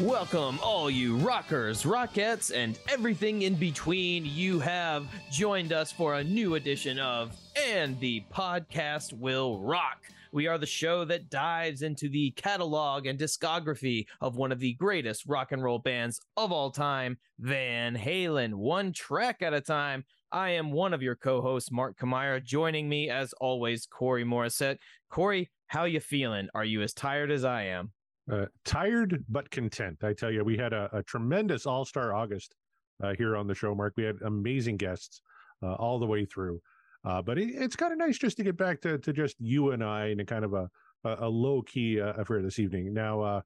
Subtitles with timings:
[0.00, 4.24] Welcome, all you rockers, rockettes, and everything in between.
[4.24, 9.98] You have joined us for a new edition of And the Podcast Will Rock.
[10.32, 14.72] We are the show that dives into the catalog and discography of one of the
[14.72, 20.06] greatest rock and roll bands of all time, Van Halen, one track at a time.
[20.32, 22.42] I am one of your co-hosts, Mark Kamira.
[22.42, 24.78] Joining me, as always, Corey Morissette.
[25.10, 26.48] Corey, how you feeling?
[26.54, 27.92] Are you as tired as I am?
[28.30, 29.98] Uh, tired but content.
[30.02, 32.54] I tell you, we had a, a tremendous All Star August
[33.02, 33.94] uh, here on the show, Mark.
[33.96, 35.22] We had amazing guests
[35.62, 36.60] uh, all the way through.
[37.04, 39.72] Uh, but it, it's kind of nice just to get back to, to just you
[39.72, 40.68] and I and a kind of a,
[41.04, 42.92] a, low key uh, affair this evening.
[42.92, 43.40] Now, uh,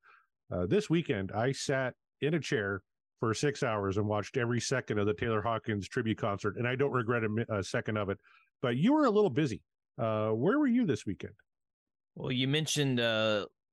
[0.67, 2.83] this weekend, I sat in a chair
[3.21, 6.75] for six hours and watched every second of the Taylor Hawkins tribute concert, and I
[6.75, 8.19] don't regret a, a second of it.
[8.61, 9.63] But you were a little busy.
[9.97, 11.35] where were you this weekend?
[12.17, 13.01] Well, you mentioned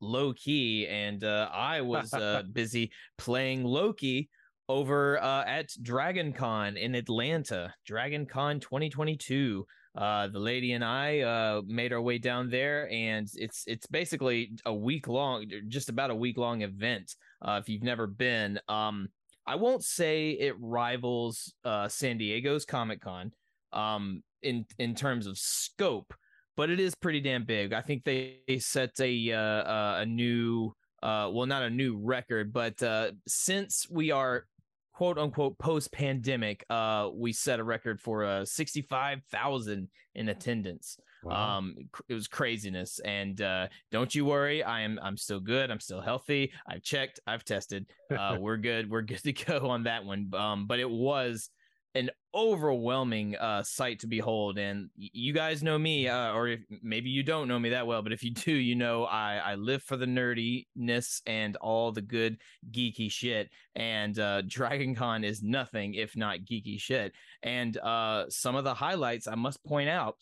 [0.01, 4.29] low key, and uh, I was uh, busy playing Loki
[4.69, 9.65] over uh, at Dragon Con in Atlanta, Dragon Con 2022.
[9.93, 14.53] Uh, the lady and I uh, made our way down there, and it's it's basically
[14.65, 17.13] a week long, just about a week long event.
[17.41, 19.09] Uh, if you've never been, um,
[19.45, 23.33] I won't say it rivals uh, San Diego's Comic Con
[23.73, 26.13] um, in in terms of scope,
[26.57, 27.73] but it is pretty damn big.
[27.73, 32.53] I think they set a uh, uh, a new uh, well, not a new record,
[32.53, 34.45] but uh, since we are
[34.93, 40.97] quote unquote post pandemic, uh, we set a record for uh, 65,000 in attendance.
[41.23, 41.57] Wow.
[41.57, 41.75] Um,
[42.07, 42.99] it was craziness.
[42.99, 45.71] And uh, don't you worry, I am I'm still good.
[45.71, 46.51] I'm still healthy.
[46.67, 47.87] I've checked, I've tested.
[48.15, 48.89] Uh, we're good.
[48.89, 50.31] We're good to go on that one.
[50.35, 51.49] Um, but it was
[51.93, 54.57] an overwhelming uh, sight to behold.
[54.57, 58.01] And you guys know me, uh, or if, maybe you don't know me that well,
[58.01, 62.01] but if you do, you know I, I live for the nerdiness and all the
[62.01, 62.37] good
[62.71, 63.49] geeky shit.
[63.75, 67.13] And uh, Dragon Con is nothing if not geeky shit.
[67.43, 70.15] And uh, some of the highlights I must point out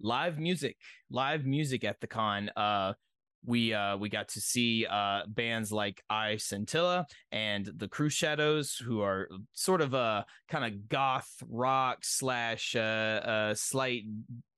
[0.00, 0.76] live music,
[1.10, 2.50] live music at the con.
[2.56, 2.94] Uh,
[3.44, 9.00] we uh we got to see uh bands like I Scintilla and the Cruxshadows, who
[9.00, 14.02] are sort of a kind of goth rock slash uh, uh slight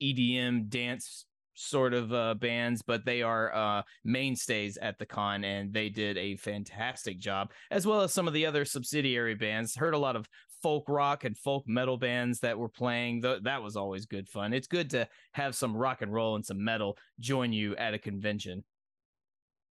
[0.02, 5.72] EDM dance sort of uh, bands, but they are uh, mainstays at the con, and
[5.72, 9.76] they did a fantastic job, as well as some of the other subsidiary bands.
[9.76, 10.26] Heard a lot of
[10.62, 13.20] folk rock and folk metal bands that were playing.
[13.20, 14.52] that was always good fun.
[14.52, 17.98] It's good to have some rock and roll and some metal join you at a
[17.98, 18.62] convention.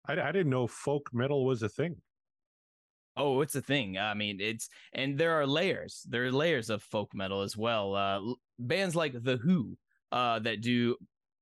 [0.10, 1.96] I, I didn't know folk metal was a thing.
[3.16, 3.98] Oh, it's a thing.
[3.98, 6.06] I mean, it's and there are layers.
[6.10, 7.96] There are layers of folk metal as well.
[7.96, 8.20] Uh,
[8.58, 9.78] bands like the HU
[10.12, 10.96] uh, that do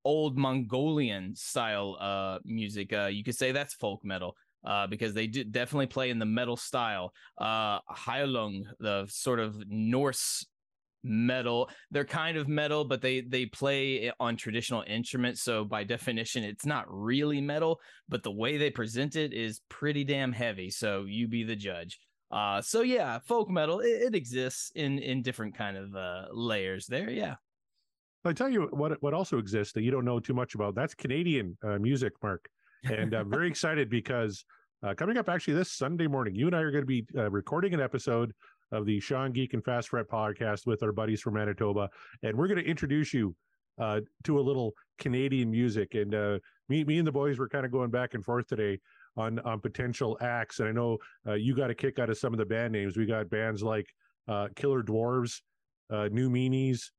[0.03, 2.91] old Mongolian style uh, music.
[2.91, 4.35] Uh, you could say that's folk metal.
[4.65, 7.13] Uh, because they do definitely play in the metal style.
[7.37, 10.45] Uh, Heilung, the sort of Norse
[11.07, 11.69] metal.
[11.91, 16.65] They're kind of metal but they they play on traditional instruments so by definition it's
[16.65, 17.79] not really metal
[18.09, 21.99] but the way they present it is pretty damn heavy so you be the judge.
[22.31, 26.85] Uh so yeah folk metal it, it exists in in different kind of uh layers
[26.87, 27.35] there yeah.
[28.25, 30.93] I tell you what what also exists that you don't know too much about that's
[30.93, 32.49] canadian uh, music mark.
[32.83, 34.43] And i'm very excited because
[34.83, 37.29] uh, coming up actually this sunday morning you and i are going to be uh,
[37.31, 38.33] recording an episode
[38.71, 41.89] of the Sean Geek and Fast Fret podcast with our buddies from Manitoba,
[42.23, 43.35] and we're going to introduce you
[43.79, 45.93] uh, to a little Canadian music.
[45.93, 46.39] And uh,
[46.69, 48.79] me, me and the boys were kind of going back and forth today
[49.15, 50.97] on on potential acts, and I know
[51.27, 52.97] uh, you got a kick out of some of the band names.
[52.97, 53.87] We got bands like
[54.27, 55.41] uh, Killer Dwarfs,
[55.91, 56.91] uh, New Meanies,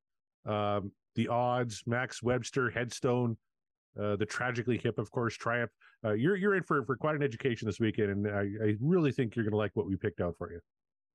[0.47, 3.37] um, The Odds, Max Webster, Headstone.
[4.01, 5.73] Uh, the tragically hip, of course, Triumph.
[6.05, 9.35] you're you're in for for quite an education this weekend, and I, I really think
[9.35, 10.61] you're going to like what we picked out for you.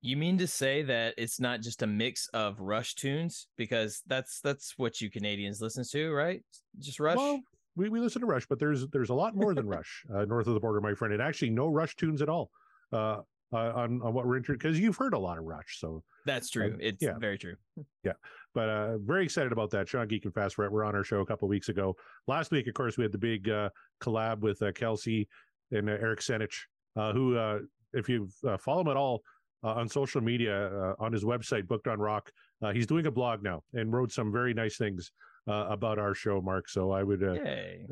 [0.04, 4.40] You mean to say that it's not just a mix of Rush tunes because that's
[4.40, 6.42] that's what you Canadians listen to, right?
[6.78, 7.16] Just Rush.
[7.16, 7.40] Well,
[7.74, 10.46] we, we listen to Rush, but there's there's a lot more than Rush uh, north
[10.46, 12.50] of the border, my friend, and actually no Rush tunes at all.
[12.92, 13.22] Uh,
[13.54, 16.50] uh, on on what we're interested because you've heard a lot of Rush, so That's
[16.50, 16.74] true.
[16.74, 17.16] Uh, it's yeah.
[17.18, 17.56] very true.
[18.04, 18.12] Yeah,
[18.54, 21.20] but uh very excited about that sean geek and fast We're we're on our show
[21.20, 21.96] a couple weeks ago
[22.26, 23.70] last week of course we had the big uh
[24.02, 25.26] collab with uh, kelsey
[25.70, 26.54] and uh, eric senich
[26.96, 27.60] uh who uh
[27.94, 29.22] if you uh, follow him at all
[29.68, 32.30] on social media uh, on his website booked on rock
[32.62, 35.10] uh, he's doing a blog now and wrote some very nice things
[35.48, 37.36] uh, about our show mark so i would uh,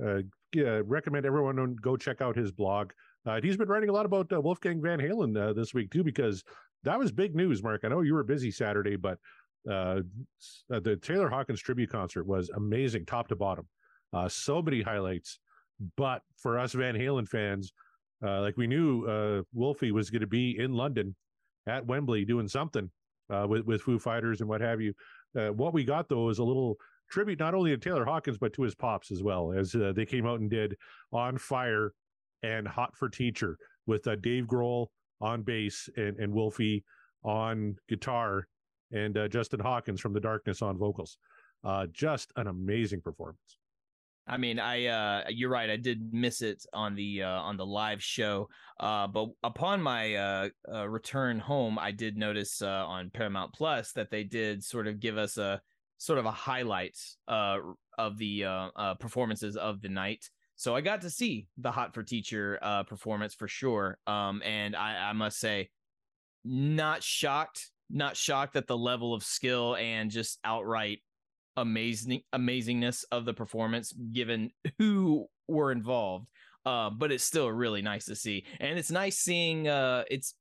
[0.06, 0.22] uh,
[0.54, 2.90] yeah, recommend everyone go check out his blog.
[3.24, 6.04] Uh, he's been writing a lot about uh, Wolfgang Van Halen uh, this week too,
[6.04, 6.42] because
[6.84, 7.62] that was big news.
[7.62, 9.18] Mark, I know you were busy Saturday, but
[9.70, 10.00] uh,
[10.72, 13.66] uh, the Taylor Hawkins tribute concert was amazing, top to bottom.
[14.12, 15.38] Uh, so many highlights.
[15.96, 17.72] But for us Van Halen fans,
[18.24, 21.14] uh, like we knew uh, Wolfie was going to be in London
[21.66, 22.90] at Wembley doing something
[23.30, 24.92] uh, with with Foo Fighters and what have you.
[25.38, 26.76] Uh, what we got though is a little
[27.10, 30.06] tribute not only to Taylor Hawkins but to his pops as well, as uh, they
[30.06, 30.76] came out and did
[31.12, 31.92] "On Fire"
[32.42, 33.56] and "Hot for Teacher"
[33.86, 34.88] with uh, Dave Grohl
[35.20, 36.84] on bass and, and Wolfie
[37.24, 38.48] on guitar,
[38.92, 41.18] and uh, Justin Hawkins from The Darkness on vocals.
[41.64, 43.58] Uh, just an amazing performance.
[44.26, 45.68] I mean, I uh you're right.
[45.68, 48.48] I did miss it on the uh on the live show.
[48.78, 53.92] Uh but upon my uh, uh return home, I did notice uh on Paramount Plus
[53.92, 55.60] that they did sort of give us a
[55.98, 56.96] sort of a highlight
[57.28, 58.70] of the
[59.00, 60.28] performances of the night.
[60.56, 62.58] So I got to see the Hot for Teacher
[62.88, 63.98] performance for sure.
[64.06, 65.70] Um and I I must say
[66.44, 71.00] not shocked, not shocked at the level of skill and just outright
[71.56, 76.26] amazing amazingness of the performance given who were involved
[76.64, 78.44] uh but it's still really nice to see.
[78.60, 80.34] And it's nice seeing uh it's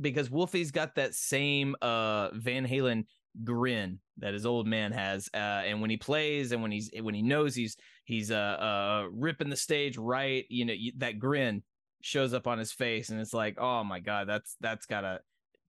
[0.00, 3.04] because wolfie's got that same uh van halen
[3.44, 7.14] grin that his old man has uh and when he plays and when he's when
[7.14, 11.62] he knows he's he's uh uh ripping the stage right you know that grin
[12.00, 15.20] shows up on his face and it's like oh my god that's that's gotta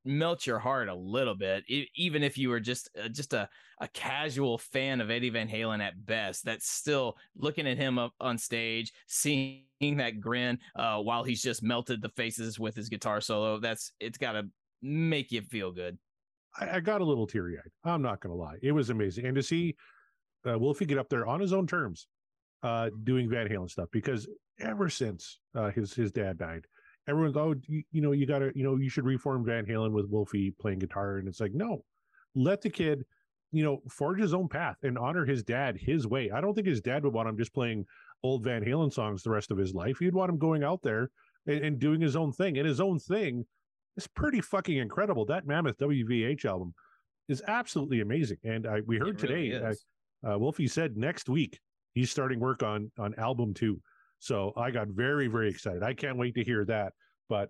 [0.05, 3.49] melt your heart a little bit e- even if you were just uh, just a
[3.81, 8.13] a casual fan of Eddie Van Halen at best that's still looking at him up
[8.19, 13.21] on stage, seeing that grin uh, while he's just melted the faces with his guitar
[13.21, 13.59] solo.
[13.59, 14.47] That's it's got to
[14.81, 15.97] make you feel good.
[16.59, 17.71] I, I got a little teary eyed.
[17.89, 18.57] I'm not to lie.
[18.61, 19.25] It was amazing.
[19.25, 19.75] And to see
[20.47, 22.07] uh, Wolfie get up there on his own terms,
[22.63, 24.27] uh, doing Van Halen stuff, because
[24.59, 26.65] ever since uh, his his dad died,
[27.09, 29.91] everyone's, oh, you, you know, you got to, you know, you should reform Van Halen
[29.91, 31.17] with Wolfie playing guitar.
[31.17, 31.83] And it's like, no,
[32.35, 33.03] let the kid,
[33.51, 36.29] you know, forge his own path and honor his dad his way.
[36.31, 37.85] I don't think his dad would want him just playing
[38.23, 39.97] old Van Halen songs the rest of his life.
[39.99, 41.09] He'd want him going out there
[41.47, 42.57] and, and doing his own thing.
[42.57, 43.45] And his own thing
[43.97, 45.25] is pretty fucking incredible.
[45.25, 46.73] That Mammoth WVH album
[47.27, 48.37] is absolutely amazing.
[48.43, 49.75] And I, we heard really today,
[50.23, 51.59] uh, uh, Wolfie said next week
[51.93, 53.81] he's starting work on on album two.
[54.19, 55.83] So I got very very excited.
[55.83, 56.93] I can't wait to hear that.
[57.29, 57.49] But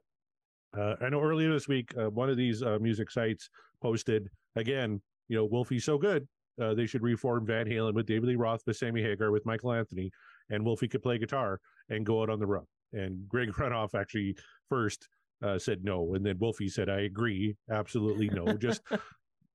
[0.78, 3.50] uh, I know earlier this week, uh, one of these uh, music sites
[3.82, 5.02] posted again.
[5.28, 6.28] You know, Wolfie's so good.
[6.62, 9.72] Uh, they should reform Van Halen with David Lee Roth, with Sammy Hagar, with Michael
[9.72, 10.12] Anthony,
[10.50, 12.66] and Wolfie could play guitar and go out on the road.
[12.92, 14.36] And Greg Renoff actually
[14.68, 15.08] first
[15.42, 18.82] uh, said no, and then Wolfie said, "I agree, absolutely no." Just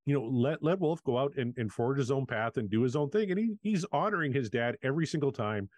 [0.07, 2.83] you know, let let Wolf go out and, and forge his own path and do
[2.83, 3.31] his own thing.
[3.31, 5.69] And he he's honoring his dad every single time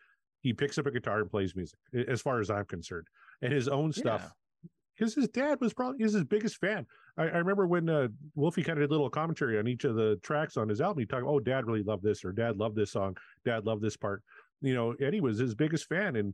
[0.46, 3.08] he picks up a guitar and plays music, as far as I'm concerned,
[3.42, 4.22] and his own stuff.
[4.22, 4.68] Yeah.
[4.96, 6.86] Because his dad was probably is his biggest fan.
[7.18, 9.96] I, I remember when uh, Wolfie kind of did a little commentary on each of
[9.96, 11.00] the tracks on his album.
[11.00, 13.96] He talked, "Oh, Dad really loved this," or "Dad loved this song," "Dad loved this
[13.96, 14.22] part."
[14.62, 16.32] You know, Eddie was his biggest fan and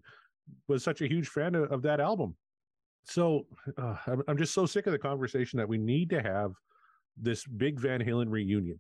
[0.69, 2.37] was such a huge fan of, of that album.
[3.05, 3.47] So
[3.79, 6.53] uh, I'm, I'm just so sick of the conversation that we need to have
[7.17, 8.79] this big Van Halen reunion.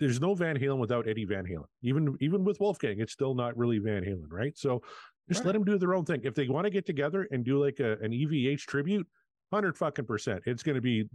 [0.00, 1.66] There's no Van Halen without Eddie Van Halen.
[1.82, 4.56] Even even with Wolfgang, it's still not really Van Halen, right?
[4.58, 4.82] So
[5.28, 6.20] just let them do their own thing.
[6.24, 9.06] If they want to get together and do like a, an EVH tribute,
[9.52, 11.08] hundred fucking percent, it's going to be,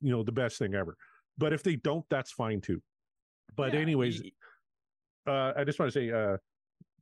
[0.00, 0.96] you know, the best thing ever.
[1.36, 2.82] But if they don't, that's fine too.
[3.56, 6.38] But Yeah, anyways, y- uh, I just want to say, uh,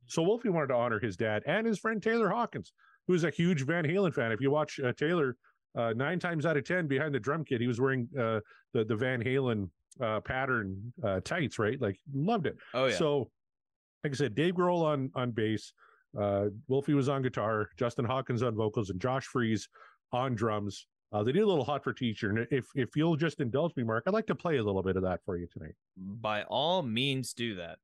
[0.07, 2.73] so Wolfie wanted to honor his dad and his friend Taylor Hawkins,
[3.07, 4.31] who's a huge Van Halen fan.
[4.31, 5.37] If you watch uh, Taylor,
[5.77, 8.39] uh, nine times out of ten behind the drum kit, he was wearing uh,
[8.73, 9.69] the the Van Halen
[10.01, 11.79] uh, pattern uh, tights, right?
[11.81, 12.57] Like loved it.
[12.73, 12.95] oh yeah.
[12.95, 13.29] So,
[14.03, 15.73] like I said, Dave Grohl on on bass,
[16.19, 19.67] uh, Wolfie was on guitar, Justin Hawkins on vocals, and Josh Freese
[20.11, 20.87] on drums.
[21.11, 23.83] Uh, they did a little hot for teacher, and if if you'll just indulge me,
[23.83, 25.73] Mark, I'd like to play a little bit of that for you tonight.
[25.97, 27.79] By all means, do that.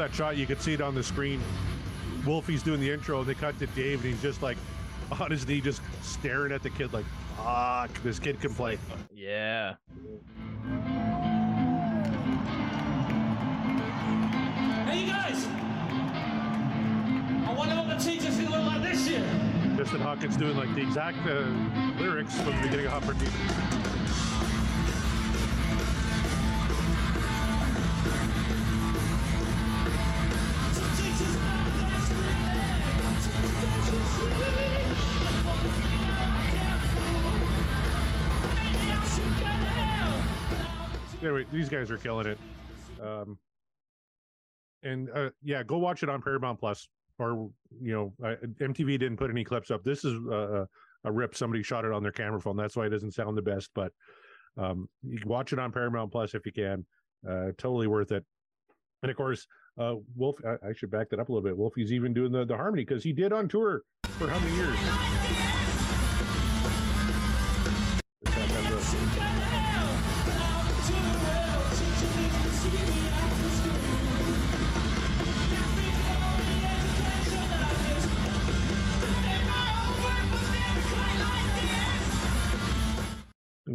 [0.00, 0.36] That shot.
[0.36, 1.40] You could see it on the screen.
[2.24, 4.56] Wolfie's doing the intro, and they cut to Dave, and he's just like
[5.20, 7.04] on his knee, just staring at the kid, like,
[7.36, 8.78] "Fuck, this kid can play."
[9.14, 9.74] Yeah.
[14.86, 15.46] Hey, you guys!
[17.46, 19.24] I wonder what the teacher's gonna look like this year.
[19.76, 21.44] Justin Hawkins doing like the exact uh,
[22.00, 23.14] lyrics from the beginning of Hot for
[41.30, 42.38] Anyway, these guys are killing it.
[43.00, 43.38] Um,
[44.82, 46.88] and uh, yeah, go watch it on Paramount Plus.
[47.20, 49.84] Or you know, uh, MTV didn't put any clips up.
[49.84, 50.64] This is uh,
[51.04, 51.36] a rip.
[51.36, 52.56] Somebody shot it on their camera phone.
[52.56, 53.70] That's why it doesn't sound the best.
[53.76, 53.92] But
[54.56, 56.84] um, you can watch it on Paramount Plus if you can.
[57.28, 58.24] Uh, totally worth it.
[59.02, 59.46] And of course,
[59.78, 60.36] uh, Wolf.
[60.44, 61.56] I, I should back that up a little bit.
[61.56, 63.82] Wolfie's even doing the the harmony because he did on tour
[64.18, 65.49] for how many years?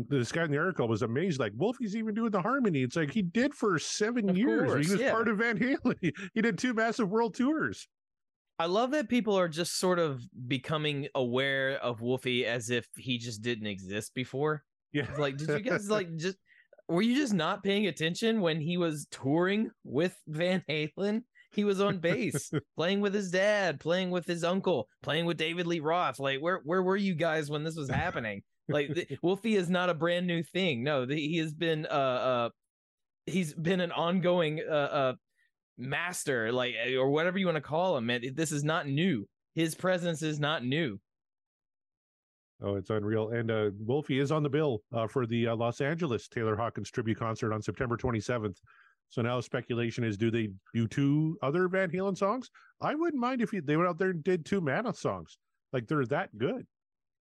[0.10, 2.82] And this guy in the article was amazed, like Wolfie's even doing the harmony.
[2.82, 4.72] It's like he did for seven Of years.
[4.72, 5.12] course, he was yeah.
[5.12, 5.96] part of Van Halen.
[6.34, 7.88] He, did two massive world tours.
[8.58, 13.18] I love that people are just sort of becoming aware of Wolfie as if he
[13.18, 14.64] just didn't exist before.
[14.94, 16.38] Yeah, It's like, did you guys like just
[16.88, 21.24] were you just not paying attention when he was touring with Van Halen?
[21.52, 25.68] He was on bass, playing with his dad, playing with his uncle, playing with David
[25.68, 26.20] Lee Roth.
[26.20, 28.44] Like, where where were you guys when this was happening?
[28.68, 30.84] Like, the, Wolfie is not a brand new thing.
[30.84, 32.50] No, the, he has been uh uh
[33.26, 35.14] he's been an ongoing uh uh
[35.78, 38.06] master, like or whatever you want to call him.
[38.08, 39.28] Man, this is not new.
[39.54, 41.00] His presence is not new.
[42.62, 43.30] Oh, it's unreal.
[43.30, 46.90] And uh, Wolfie is on the bill uh, for the uh, Los Angeles Taylor Hawkins
[46.90, 48.58] tribute concert on September 27th.
[49.10, 52.50] So now speculation is do they do two other Van Halen songs?
[52.82, 55.38] I wouldn't mind if you, they went out there and did two Mammoth songs.
[55.74, 56.66] Like they're that good.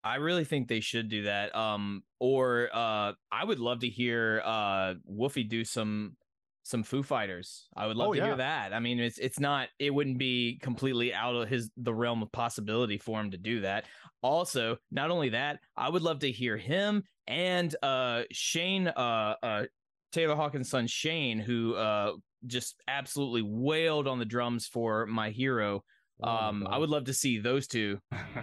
[0.03, 1.55] I really think they should do that.
[1.55, 6.17] Um, or uh, I would love to hear uh Wolfie do some
[6.63, 7.69] some Foo Fighters.
[7.77, 8.27] I would love Oh, to yeah.
[8.27, 8.73] hear that.
[8.73, 12.31] I mean, it's it's not it wouldn't be completely out of his the realm of
[12.33, 13.87] possibility for him to do that.
[14.23, 19.65] Also, not only that, I would love to hear him and uh Shane uh uh
[20.13, 22.13] Taylor Hawkins' son Shane, who uh
[22.47, 25.83] just absolutely wailed on the drums for my hero.
[26.23, 27.99] Oh Um, I would love to see those two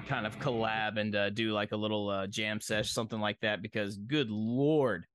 [0.08, 3.62] kind of collab and uh, do like a little uh, jam sesh, something like that.
[3.62, 5.06] Because good lord,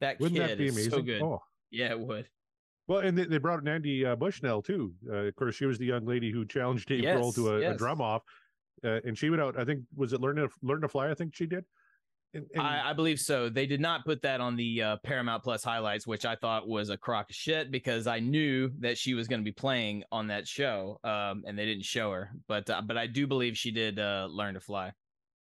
[0.00, 0.90] that Wouldn't kid that be is amazing?
[0.90, 1.22] so good.
[1.22, 1.42] Oh.
[1.70, 2.28] Yeah, it would.
[2.86, 4.92] Well, and they, they brought in Nandi uh, Bushell too.
[5.08, 7.74] Uh, of course, she was the young lady who challenged Dave Grohl to Yes, a,
[7.74, 8.22] a drum off,
[8.84, 9.58] uh, and she went out.
[9.58, 11.10] I think was it learn to learn to fly.
[11.10, 11.64] I think she did.
[12.34, 13.48] And, and- I, I believe so.
[13.48, 16.90] They did not put that on the uh, Paramount Plus highlights, which I thought was
[16.90, 20.26] a crock of shit because I knew that she was going to be playing on
[20.28, 22.30] that show, um, and they didn't show her.
[22.48, 24.92] But uh, but I do believe she did uh, learn to fly.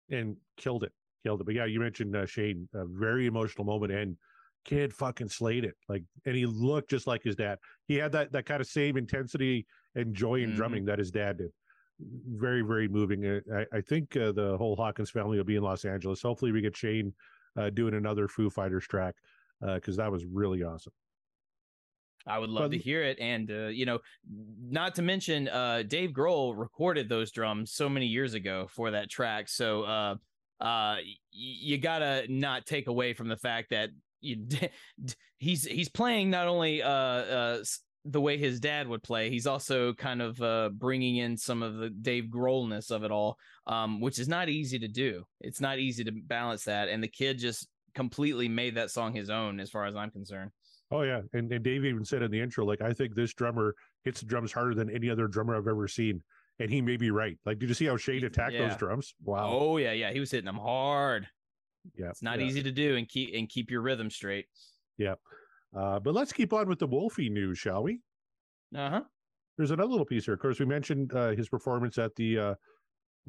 [0.09, 1.43] and killed it, killed it.
[1.45, 4.15] But yeah, you mentioned uh, Shane, a very emotional moment, and
[4.63, 5.75] kid fucking slayed it.
[5.89, 7.57] Like, and he looked just like his dad.
[7.87, 9.65] He had that that kind of same intensity
[9.95, 10.55] and joy in Mhm.
[10.55, 11.49] drumming that his dad did.
[11.99, 13.25] Very, very moving.
[13.25, 16.21] Uh, I, I think uh, the whole Hawkins family will be in Los Angeles.
[16.21, 17.13] Hopefully, we get Shane
[17.55, 19.15] uh, doing another Foo Fighters track
[19.59, 20.93] because that was really awesome.
[22.27, 23.17] I would love to hear it.
[23.19, 23.99] And, uh, you know,
[24.29, 29.09] not to mention, uh, Dave Grohl recorded those drums so many years ago for that
[29.09, 29.47] track.
[29.47, 30.15] So, uh,
[30.59, 34.45] uh, y- you gotta not take away from the fact that you,
[35.37, 37.63] he's, he's playing not only, uh, uh,
[38.05, 41.75] the way his dad would play, he's also kind of, uh, bringing in some of
[41.77, 45.23] the Dave Grohlness of it all, um, which is not easy to do.
[45.41, 46.87] It's not easy to balance that.
[46.89, 50.51] And the kid just completely made that song his own, as far as I'm concerned.
[50.89, 53.75] Oh yeah, and and Dave even said in the intro, like I think this drummer
[54.05, 56.23] hits the drums harder than any other drummer I've ever seen,
[56.59, 57.37] and he may be right.
[57.45, 58.69] Like, did you see how Shane attacked Yeah.
[58.69, 59.13] those drums?
[59.21, 59.49] Wow.
[59.51, 60.13] Oh yeah, yeah.
[60.13, 61.27] He was hitting them hard.
[61.97, 62.45] yeah, It's not yeah.
[62.45, 64.45] easy to do and keep and keep your rhythm straight.
[65.75, 67.99] Uh, but let's keep on with the Wolfie news, shall we?
[68.75, 69.03] Uh huh.
[69.57, 70.33] There's another little piece here.
[70.35, 72.55] Of course, we mentioned uh, his performance at the uh,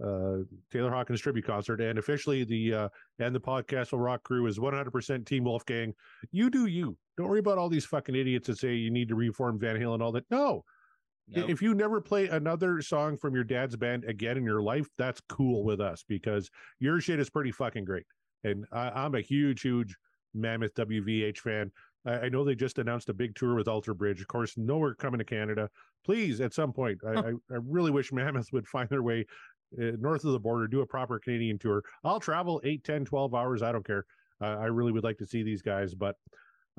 [0.05, 0.39] uh,
[0.71, 4.59] Taylor Hawkins tribute concert, and officially the uh, and the podcast will rock crew is
[4.59, 5.95] 100% Team Wolfgang.
[6.31, 6.97] You do you.
[7.17, 9.95] Don't worry about all these fucking idiots that say you need to reform Van Halen
[9.95, 10.27] and all that.
[10.31, 10.65] No,
[11.29, 11.51] Nope.
[11.51, 15.21] if you never play another song from your dad's band again in your life, that's
[15.29, 18.07] cool with us because your shit is pretty fucking great.
[18.45, 19.97] And I, I'm a huge, huge
[20.35, 21.73] Mammoth WVH fan.
[22.09, 24.21] I, I know they just announced a big tour with Alter Bridge.
[24.21, 25.69] Of course, nowhere coming to Canada.
[26.05, 29.27] Please, at some point, I, I, I really wish Mammoth would find their way
[29.81, 31.85] uh, north of the border, do a proper Canadian tour.
[32.05, 33.63] I'll travel 8, 10, 12 hours.
[33.63, 34.07] I don't care.
[34.41, 35.95] Uh, I really would like to see these guys.
[35.95, 36.17] But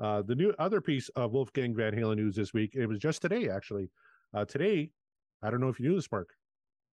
[0.00, 3.22] uh, the new other piece of Wolfgang Van Halen news this week, it was just
[3.22, 3.90] today, actually.
[4.34, 4.90] Uh, today,
[5.42, 6.30] I don't know if you knew this, Mark.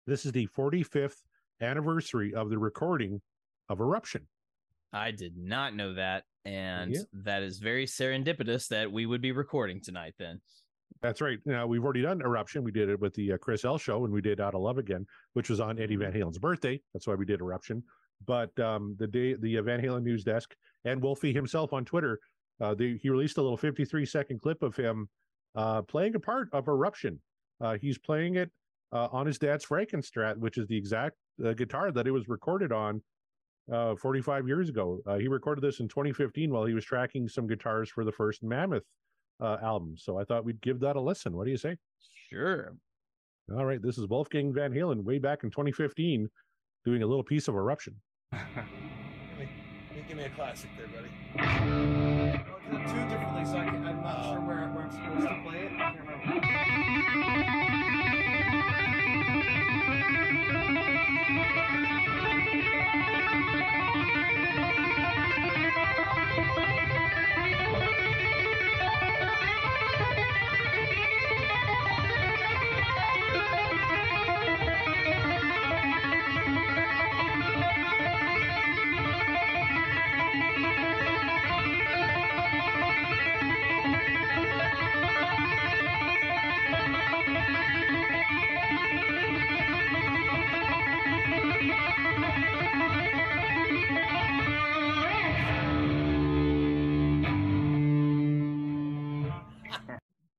[0.07, 1.23] This is the 45th
[1.61, 3.21] anniversary of the recording
[3.69, 4.27] of Eruption.
[4.97, 6.25] I did not know that.
[6.45, 7.03] And Yeah.
[7.13, 10.41] that is very serendipitous that we would be recording tonight then.
[11.03, 11.39] That's right.
[11.45, 12.63] Now we've already done Eruption.
[12.65, 14.79] We did it with the uh, Chris L show, and we did Out of Love
[14.79, 16.81] again, which was on Eddie Van Halen's birthday.
[16.95, 17.83] That's why we did Eruption.
[18.27, 22.19] But um, the day the uh, Van Halen news desk and Wolfie himself on Twitter,
[22.61, 25.09] uh, they, he released a little 53 second clip of him
[25.55, 27.21] uh, playing a part of Eruption.
[27.61, 28.51] Uh, he's playing it
[28.93, 32.73] uh, on his dad's Frankenstrat, which is the exact uh, guitar that it was recorded
[32.73, 33.03] on
[33.73, 35.01] uh, 45 years ago.
[35.07, 38.43] Uh, he recorded this in 2015 while he was tracking some guitars for the first
[38.43, 38.85] Mammoth
[39.41, 39.95] uh, album.
[39.97, 41.37] So I thought we'd give that a listen.
[41.37, 41.77] What do you say?
[42.31, 42.75] Sure.
[43.57, 46.29] All right, this is Wolfgang Van Halen way back in 2015
[46.85, 47.95] doing a little piece of Eruption.
[48.33, 51.09] Give me, give me a classic there, buddy.
[51.39, 52.33] Oh,
[52.71, 55.71] do two differently, so I can, I'm not sure where, where I'm supposed to play
[57.71, 57.76] it.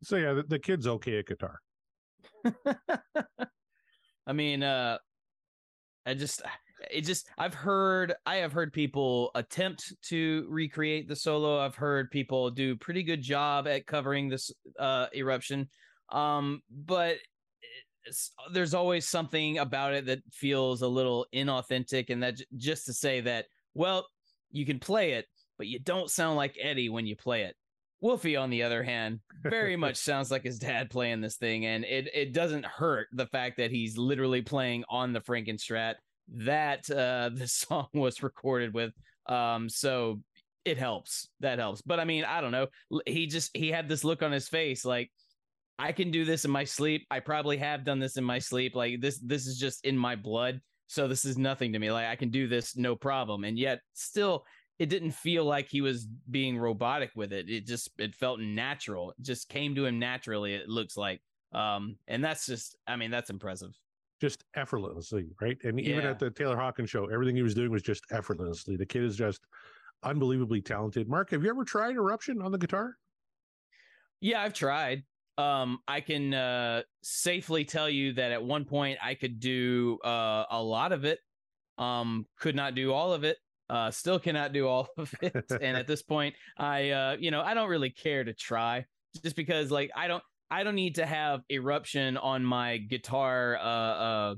[0.08, 1.60] So yeah, the, the kid's okay at guitar.
[4.26, 5.00] I mean, uh
[6.06, 6.42] I just
[6.90, 11.60] it just I've heard I have heard people attempt to recreate the solo.
[11.60, 15.68] I've heard people do pretty good job at covering this uh eruption.
[16.10, 17.18] Um but
[18.54, 23.20] there's always something about it that feels a little inauthentic and that just to say
[23.20, 24.08] that well,
[24.52, 25.26] you can play it,
[25.58, 27.58] but you don't sound like Eddie when you play it.
[28.02, 31.84] Wolfie, on the other hand, very much sounds like his dad playing this thing, and
[31.86, 35.96] it it doesn't hurt the fact that he's literally playing on the Frankenstrat
[36.30, 38.92] that uh the song was recorded with.
[39.28, 40.22] Um, so
[40.66, 41.30] it helps.
[41.40, 41.82] That helps.
[41.82, 42.68] But I mean, I don't know.
[43.06, 45.12] He just he had this look on his face, like
[45.80, 47.06] I can do this in my sleep.
[47.12, 48.76] I probably have done this in my sleep.
[48.76, 50.60] Like this this is just in my blood.
[50.88, 51.92] So this is nothing to me.
[51.92, 53.44] Like I can do this no problem.
[53.44, 54.46] And yet still
[54.80, 57.50] it didn't feel like he was being robotic with it.
[57.50, 59.12] It just it felt natural.
[59.12, 60.54] It just came to him naturally.
[60.54, 63.72] It looks like, um, and that's just I mean that's impressive.
[64.20, 65.58] Just effortlessly, right?
[65.64, 68.76] And even at the Taylor Hawkins show, everything he was doing was just effortlessly.
[68.76, 69.42] The kid is just
[70.02, 71.08] unbelievably talented.
[71.08, 72.98] Mark, have you ever tried Eruption on the guitar?
[74.20, 75.04] Yeah, I've tried.
[75.38, 80.46] Um, I can uh, safely tell you that at one point I could do uh,
[80.50, 81.20] a lot of it.
[81.78, 83.38] Um, could not do all of it.
[83.70, 85.36] Uh, still cannot do all of it.
[85.62, 88.86] and at this point, I uh, you know, I don't really care to try,
[89.24, 93.62] just because like I don't I don't need to have eruption on my guitar uh
[93.62, 94.36] uh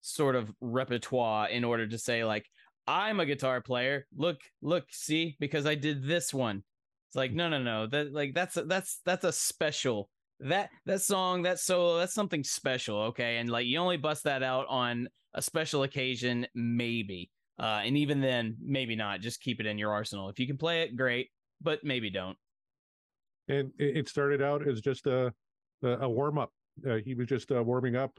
[0.00, 2.46] sort of repertoire in order to say like
[2.86, 4.06] I'm a guitar player.
[4.16, 6.64] Look, look, see, because I did this one.
[7.08, 7.86] It's like no, no, no.
[7.86, 10.08] That like that's a, that's that's a special
[10.40, 12.98] that that song that solo that's something special.
[13.02, 17.30] Okay, and like you only bust that out on a special occasion, maybe.
[17.60, 19.20] Uh, and even then, maybe not.
[19.20, 20.30] Just keep it in your arsenal.
[20.30, 21.28] If you can play it, great.
[21.60, 22.38] But maybe don't.
[23.48, 25.32] And it, it started out as just a
[25.82, 26.52] a, warm up.
[26.88, 28.18] Uh, he was just uh, warming up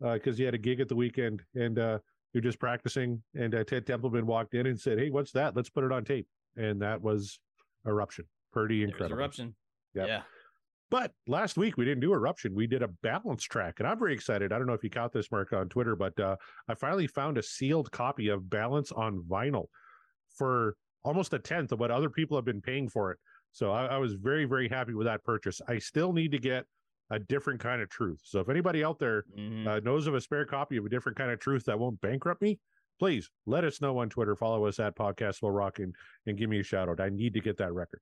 [0.00, 1.98] because he had a gig at the weekend, and uh,
[2.32, 3.22] you're just practicing.
[3.34, 5.54] And uh, Ted Templeman walked in and said, "Hey, what's that?
[5.54, 6.26] Let's put it on tape."
[6.56, 7.38] And that was
[7.86, 8.26] Eruption.
[8.52, 9.18] Pretty incredible.
[9.18, 9.54] eruption.
[9.94, 10.06] Yep.
[10.06, 10.22] Yeah.
[10.90, 12.54] But last week we didn't do eruption.
[12.54, 14.52] We did a balance track, and I'm very excited.
[14.52, 16.36] I don't know if you caught this, Mark, on Twitter, but uh,
[16.68, 19.66] I finally found a sealed copy of Balance on vinyl
[20.36, 20.74] for
[21.04, 23.18] almost a tenth of what other people have been paying for it.
[23.52, 25.60] So I, I was very, very happy with that purchase.
[25.68, 26.66] I still need to get
[27.10, 28.20] a different kind of truth.
[28.22, 29.66] So if anybody out there Mhm.
[29.66, 32.42] uh, knows of a spare copy of a different kind of truth that won't bankrupt
[32.42, 32.60] me,
[32.98, 34.36] please let us know on Twitter.
[34.36, 35.94] Follow us at Podcast Will Rock and,
[36.26, 37.00] and give me a shout out.
[37.00, 38.00] I need to get that record.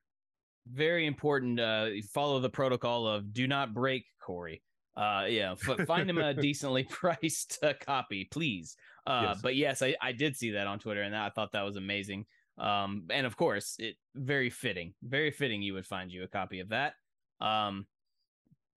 [0.66, 1.58] Very important.
[1.60, 4.62] Uh, follow the protocol of do not break Corey.
[4.96, 8.76] Uh, yeah, f- find him a decently priced uh, copy, please.
[9.06, 9.40] Uh, Yes.
[9.42, 12.26] but yes, I, I did see that on Twitter, and I thought that was amazing.
[12.58, 15.62] Um, and of course, it very fitting, very fitting.
[15.62, 16.94] You would find you a copy of that.
[17.40, 17.86] Um,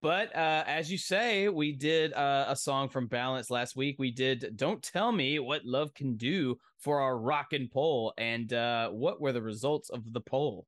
[0.03, 3.97] but uh, as you say, we did uh, a song from Balance last week.
[3.99, 8.13] We did "Don't Tell Me What Love Can Do" for our rock and poll.
[8.19, 10.67] And uh, what were the results of the poll?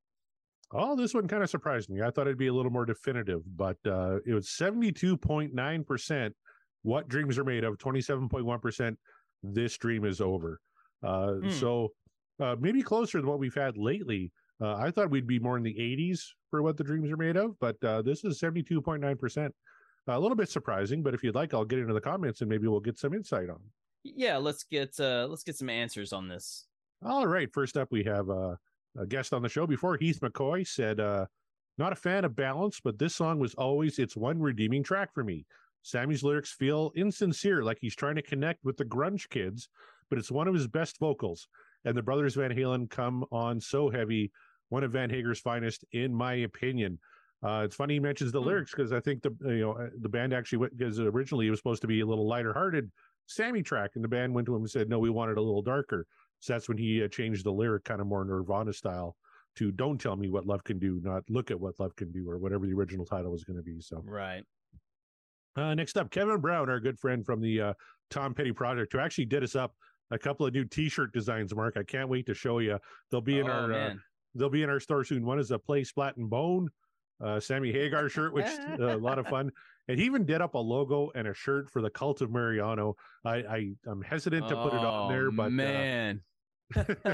[0.75, 2.03] Oh, this one kind of surprised me.
[2.03, 6.31] I thought it'd be a little more definitive, but uh, it was 72.9%
[6.83, 8.97] what dreams are made of, 27.1%
[9.45, 10.61] this dream is over.
[11.03, 11.51] Uh, Hmm.
[11.51, 11.93] So
[12.41, 14.33] uh, maybe closer than what we've had lately.
[14.61, 17.37] Uh, I thought we'd be more in the 80s for what the dreams are made
[17.37, 19.51] of, but uh, this is 72.9%.
[20.09, 22.69] a little bit surprising, but if you'd like, I'll get into the comments and maybe
[22.69, 23.61] we'll get some insight on.
[24.05, 26.67] Yeah, let's get uh, let's get some answers on this.
[27.05, 27.49] All right.
[27.53, 28.57] First up, we have uh,
[28.97, 29.97] a guest on the show before.
[29.97, 31.27] Heath McCoy said, uh,
[31.79, 35.25] Not a fan of balance, but this song was always its one redeeming track for
[35.25, 35.47] me.
[35.83, 39.69] Sammy's lyrics feel insincere, like he's trying to connect with the grunge kids,
[40.09, 41.49] but it's one of his best vocals.
[41.85, 44.31] And the Brothers Van Halen come on so heavy,
[44.69, 47.01] one of Van Hager's finest, in my opinion.
[47.43, 48.47] Uh, it's funny he mentions the Hmm.
[48.47, 51.51] lyrics because I think the you know uh, the band actually went because originally it
[51.51, 52.93] was supposed to be a little lighter hearted
[53.27, 55.43] Sammy track, and the band went to him and said, "No, we want it a
[55.43, 56.07] little darker."
[56.43, 59.17] So that's when he uh, changed the lyric kind of more Nirvana style
[59.57, 62.29] to "Don't tell me what love can do, not look at what love can do,"
[62.29, 63.81] or whatever the original title was going to be.
[63.81, 64.43] So Right.
[65.57, 67.75] uh, next up, Kevin Brown, our good friend from the uh,
[68.11, 69.77] Tom Petty Project, who actually did us up
[70.11, 71.55] a couple of new T-shirt designs.
[71.55, 72.79] Mark, I can't wait to show you.
[73.11, 73.95] They'll be in oh, our uh,
[74.35, 75.25] they'll be in our store soon.
[75.25, 76.69] One is a Play Splat and Bone,
[77.21, 78.47] uh, Sammy Hagar shirt, which
[78.81, 79.53] uh, a lot of fun.
[79.89, 82.95] And he even did up a logo and a shirt for the Cult of Mariano.
[83.25, 86.21] I, I I'm hesitant to put it on there, Oh, but uh, man,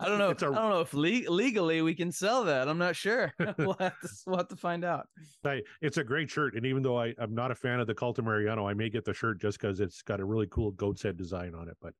[0.00, 0.30] I don't know.
[0.30, 2.68] It's a- I don't know if le- legally we can sell that.
[2.68, 3.32] I'm not sure.
[3.58, 5.06] we'll have to we'll have to find out.
[5.44, 6.54] I, it's a great shirt.
[6.56, 8.88] And even though I, I'm not a fan of the Cult of Mariano, I may
[8.88, 11.76] get the shirt just because it's got a really cool goat's head design on it.
[11.80, 11.94] But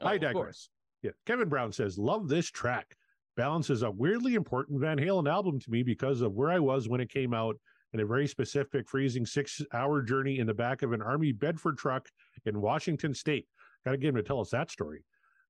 [0.00, 0.68] Oh, I digress.
[1.02, 1.12] Yeah.
[1.24, 2.94] Kevin Brown says, Love this track.
[3.36, 6.88] Balance is a weirdly important Van Halen album to me because of where I was
[6.88, 7.56] when it came out
[7.92, 11.78] and a very specific freezing six hour journey in the back of an Army Bedford
[11.78, 12.08] truck
[12.44, 13.46] in Washington State.
[13.84, 15.04] Got to get him to tell us that story.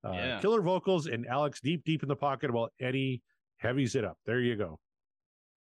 [0.07, 0.40] Uh, Yeah.
[0.40, 3.23] Killer vocals and Alex deep, deep in the pocket while Eddie
[3.59, 4.19] heavies it up.
[4.27, 4.79] There you go.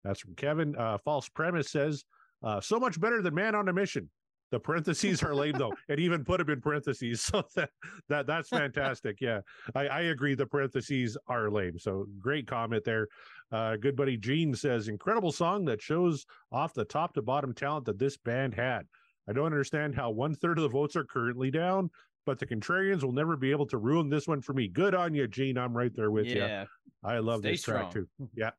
[0.02, 0.76] That's from Kevin.
[0.76, 2.04] Uh, false premise says,
[2.42, 4.10] uh, so much better than Man on a Mission.
[4.50, 7.22] The parentheses are lame though, and even put them in parentheses.
[7.32, 7.70] So that,
[8.08, 9.16] that that's fantastic.
[9.20, 9.40] Yeah,
[9.74, 10.34] I, I agree.
[10.34, 11.78] The parentheses are lame.
[11.78, 13.08] So great comment there.
[13.50, 17.86] Uh, good buddy Gene says, incredible song that shows off the top to bottom talent
[17.86, 18.86] that this band had.
[19.28, 21.90] I don't understand how one third of the votes are currently down,
[22.26, 24.68] but the contrarians will never be able to ruin this one for me.
[24.68, 25.58] Good on you, Gene.
[25.58, 26.36] I'm right there with you.
[26.36, 26.64] yeah.
[27.04, 28.08] I love Stay this track too.
[28.34, 28.50] Yeah.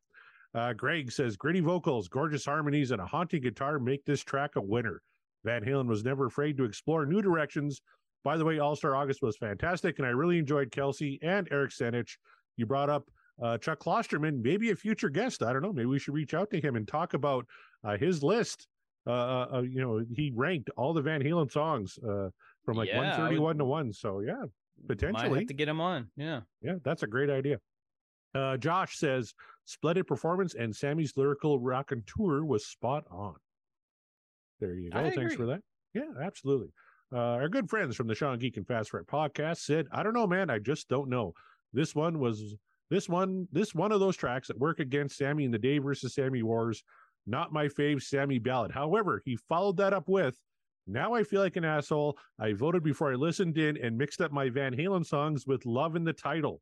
[0.54, 4.62] Uh, Greg says gritty vocals, gorgeous harmonies, and a haunting guitar make this track a
[4.62, 5.02] winner.
[5.44, 7.82] Van Halen was never afraid to explore new directions.
[8.24, 11.72] By the way, All Star August was fantastic, and I really enjoyed Kelsey and Eric
[11.72, 12.18] Senich.
[12.58, 13.10] You brought up
[13.42, 15.44] uh, Chuck Klosterman, maybe a future guest.
[15.44, 15.74] I don't know.
[15.74, 17.46] Maybe we should reach out to him and talk about
[17.84, 18.68] uh, his list.
[19.08, 19.12] Uh,
[19.54, 22.30] uh, you know, he ranked all the Van Halen songs uh,
[22.66, 23.94] from like Yeah, 131 would- to 1.
[23.94, 25.40] So, yeah, Might potentially.
[25.40, 26.10] have to get him on.
[26.18, 26.42] Yeah.
[26.62, 27.60] Yeah, that's a great idea.
[28.34, 33.36] Uh, Josh says splendid performance and Sammy's lyrical rock and tour was spot on.
[34.60, 35.00] There you go.
[35.00, 35.36] I Thanks agree.
[35.36, 35.62] for that.
[35.94, 36.70] Yeah, absolutely.
[37.14, 40.14] Uh, our good friends from the Sean Geek and Fast Right podcast said, "I don't
[40.14, 40.50] know, man.
[40.50, 41.34] I just don't know.
[41.72, 42.56] This one was
[42.90, 46.14] this one this one of those tracks that work against Sammy in the Dave versus
[46.16, 46.84] Sammy wars.
[47.28, 48.72] Not my fave Sammy ballad.
[48.72, 50.38] However, he followed that up with."
[50.88, 52.18] Now I feel like an asshole.
[52.40, 55.96] I voted before I listened in and mixed up my Van Halen songs with love
[55.96, 56.62] in the title.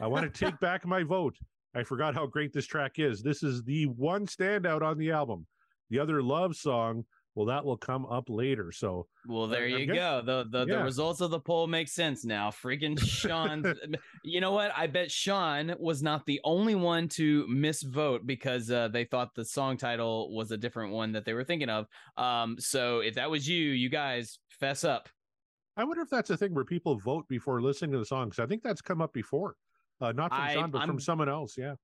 [0.00, 1.36] I want to take back my vote.
[1.74, 3.22] I forgot how great this track is.
[3.22, 5.46] This is the one standout on the album.
[5.88, 7.04] The other love song,
[7.34, 8.70] well, that will come up later.
[8.72, 10.22] So Well, there I'm you guess- go.
[10.24, 10.78] The the, Yeah.
[10.78, 12.50] the results of the poll make sense now.
[12.50, 13.74] Freaking Sean.
[14.24, 14.70] you know what?
[14.76, 19.44] I bet Sean was not the only one to misvote because uh, they thought the
[19.44, 21.86] song title was a different one that they were thinking of.
[22.16, 25.08] Um, so if that was you, you guys fess up.
[25.76, 28.26] I wonder if that's a thing where people vote before listening to the song.
[28.28, 29.54] Because I think that's come up before.
[30.02, 31.56] Uh, not from I- Sean, but from I'm- someone else.
[31.56, 31.74] Yeah.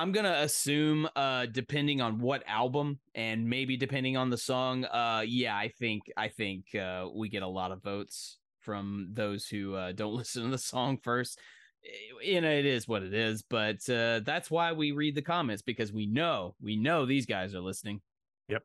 [0.00, 5.22] I'm gonna assume, uh, depending on what album and maybe depending on the song, uh,
[5.26, 9.74] yeah, I think I think uh, we get a lot of votes from those who
[9.74, 11.38] uh, don't listen to the song first.
[11.84, 15.20] Eh, You know, it is what it is, but uh, that's why we read the
[15.20, 18.00] comments because we know we know these guys are listening.
[18.48, 18.62] Yep.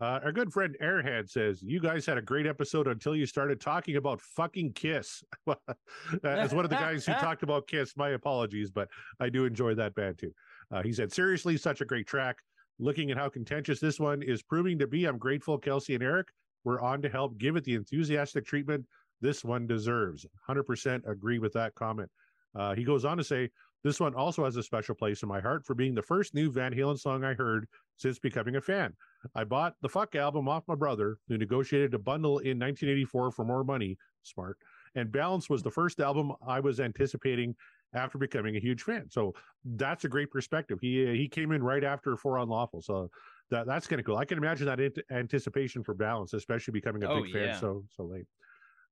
[0.00, 3.60] Uh, our good friend Airhead says, You guys had a great episode until you started
[3.60, 5.22] talking about fucking Kiss.
[6.24, 8.88] As one of the guys who talked about Kiss, my apologies, but
[9.20, 10.32] I do enjoy that band too.
[10.70, 12.36] Uh, he said, Seriously, such a great track.
[12.78, 16.28] Looking at how contentious this one is proving to be, I'm grateful Kelsey and Eric
[16.64, 18.84] were on to help give it the enthusiastic treatment
[19.20, 20.26] this one deserves.
[20.48, 22.10] 100% agree with that comment.
[22.54, 23.50] Uh, he goes on to say,
[23.82, 26.50] This one also has a special place in my heart for being the first new
[26.50, 28.92] Van Halen song I heard since becoming a fan.
[29.34, 33.44] I bought the Fuck album off my brother, who negotiated a bundle in 1984 for
[33.44, 33.96] more money.
[34.22, 34.58] Smart.
[34.94, 37.56] And Balance was the first album I was anticipating
[37.94, 39.08] after becoming a huge fan.
[39.10, 40.78] So that's a great perspective.
[40.80, 42.82] He he came in right after For Unlawful.
[42.82, 43.10] So
[43.50, 44.16] that that's kind of cool.
[44.16, 47.60] I can imagine that ant- anticipation for Balance, especially becoming a Oh, big fan yeah.
[47.60, 48.26] so so late.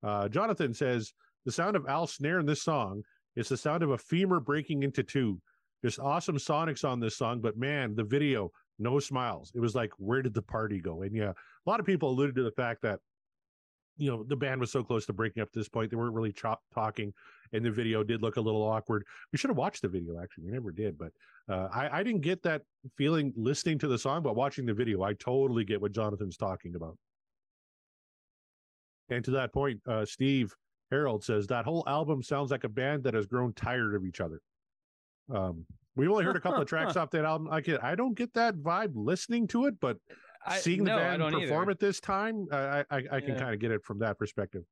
[0.03, 1.13] Uh, Jonathan says
[1.45, 3.03] the sound of Al snare in this song
[3.37, 5.41] is the sound of a femur breaking into two.
[5.85, 9.51] Just awesome sonics on this song, but man, the video, no smiles.
[9.55, 11.03] It was like, where did the party go?
[11.03, 13.01] And yeah, a lot of people alluded to the fact that
[13.97, 16.15] you know the band was so close to breaking up at this point they weren't
[16.15, 17.13] really chop talking
[17.53, 19.05] and the video did look a little awkward.
[19.31, 21.13] We should have watched the video actually we never did but
[21.49, 22.63] uh, I, I didn't get that
[22.97, 26.75] feeling listening to the song but watching the video i totally get what jonathan's talking
[26.75, 26.97] about.
[29.09, 30.55] And to that point uh, steve
[30.91, 34.21] harold says that whole album sounds like a band that has grown tired of each
[34.21, 34.41] other.
[35.33, 35.65] Um,
[35.97, 38.33] we only heard a couple of tracks off that album i can i don't get
[38.35, 39.99] that vibe listening to it but
[40.59, 41.71] seeing no, the I band perform either.
[41.73, 43.39] at this time, I I, I I can Yeah.
[43.39, 44.65] kind of get it from that perspective.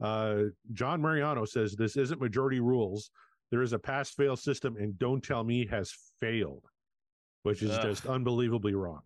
[0.00, 3.10] Uh, John Mariano says this isn't majority rules.
[3.50, 6.64] There is a pass fail system, and don't tell me has failed,
[7.42, 7.82] which is Ugh.
[7.82, 9.00] just unbelievably wrong.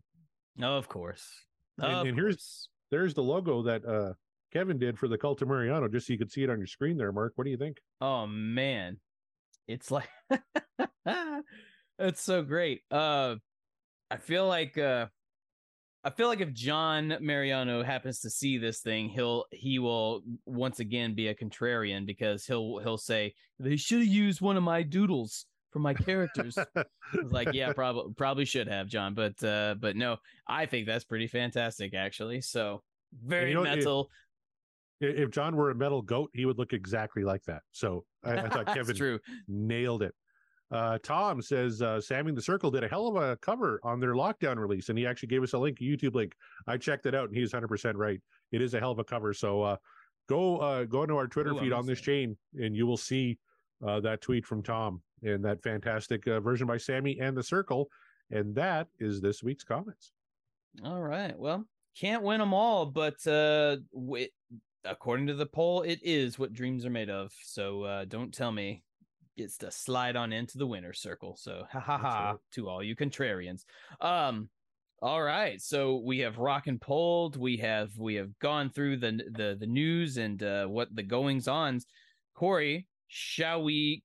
[0.56, 1.28] No, of course.
[1.78, 2.68] And- Of and here's- course.
[2.90, 4.12] There's the logo that uh,
[4.52, 6.66] Kevin did for the Cult of Mariano, just so you could see it on your
[6.66, 7.32] screen there, Mark.
[7.36, 7.78] What do you think?
[8.02, 9.00] Oh man,
[9.66, 10.10] it's like
[11.98, 12.82] it's so great.
[12.90, 13.36] Uh,
[14.10, 15.06] I feel like uh,
[16.04, 20.80] I feel like if John Mariano happens to see this thing, he'll he will once
[20.80, 24.82] again be a contrarian because he'll he'll say they should have used one of my
[24.82, 26.58] doodles for my characters.
[27.22, 30.16] Like, yeah, probably probably should have, John, but uh, but no,
[30.48, 32.40] I think that's pretty fantastic actually.
[32.40, 32.82] So
[33.24, 34.08] very know, metal.
[35.02, 37.62] I- If John were a metal goat, he would look exactly like that.
[37.70, 39.18] So I, I thought Kevin true.
[39.48, 40.14] nailed it.
[40.72, 44.00] Uh, Tom says uh, Sammy and the Circle did a hell of a cover on
[44.00, 46.34] their lockdown release, and he actually gave us a link, a YouTube link.
[46.66, 48.20] I checked it out, and he's 100 percent right.
[48.52, 49.34] It is a hell of a cover.
[49.34, 49.76] So uh,
[50.28, 53.38] go uh, go into our Twitter feed on this chain, and you will see
[53.86, 57.88] uh, that tweet from Tom and that fantastic uh, version by Sammy and the Circle.
[58.30, 60.12] And that is this week's comments.
[60.82, 61.38] All right.
[61.38, 64.30] Well, can't win them all, but uh, wi-
[64.84, 67.30] according to the poll, it is what dreams are made of.
[67.42, 68.82] So uh, don't tell me
[69.36, 71.36] gets to slide on into the winner's circle.
[71.36, 72.38] So ha ha ha right.
[72.52, 73.64] to all you contrarians.
[74.00, 74.48] Um.
[75.00, 75.60] All right.
[75.60, 77.36] So we have rock and polled.
[77.36, 81.48] We have we have gone through the the the news and uh, what the goings
[81.48, 81.86] ons.
[82.34, 84.04] Corey, shall we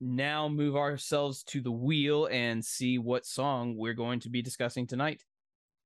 [0.00, 4.86] now move ourselves to the wheel and see what song we're going to be discussing
[4.86, 5.24] tonight?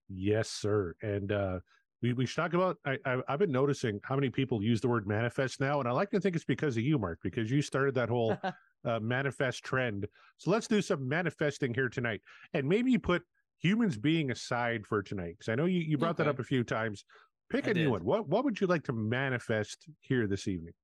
[0.09, 0.95] Yes, sir.
[1.03, 1.59] And uh,
[2.03, 2.77] we we should talk about.
[2.85, 5.93] I, I I've been noticing how many people use the word manifest now, and I
[5.93, 8.37] like to think it's because of you, Mark, because you started that whole
[8.85, 10.07] uh, manifest trend.
[10.39, 12.21] So let's do some manifesting here tonight,
[12.53, 13.23] and maybe put
[13.59, 16.65] humans being aside for tonight, because I know you you brought that up a few
[16.65, 17.05] times.
[17.51, 18.05] Pick I a new one.
[18.05, 20.75] What what would you like to manifest here this evening?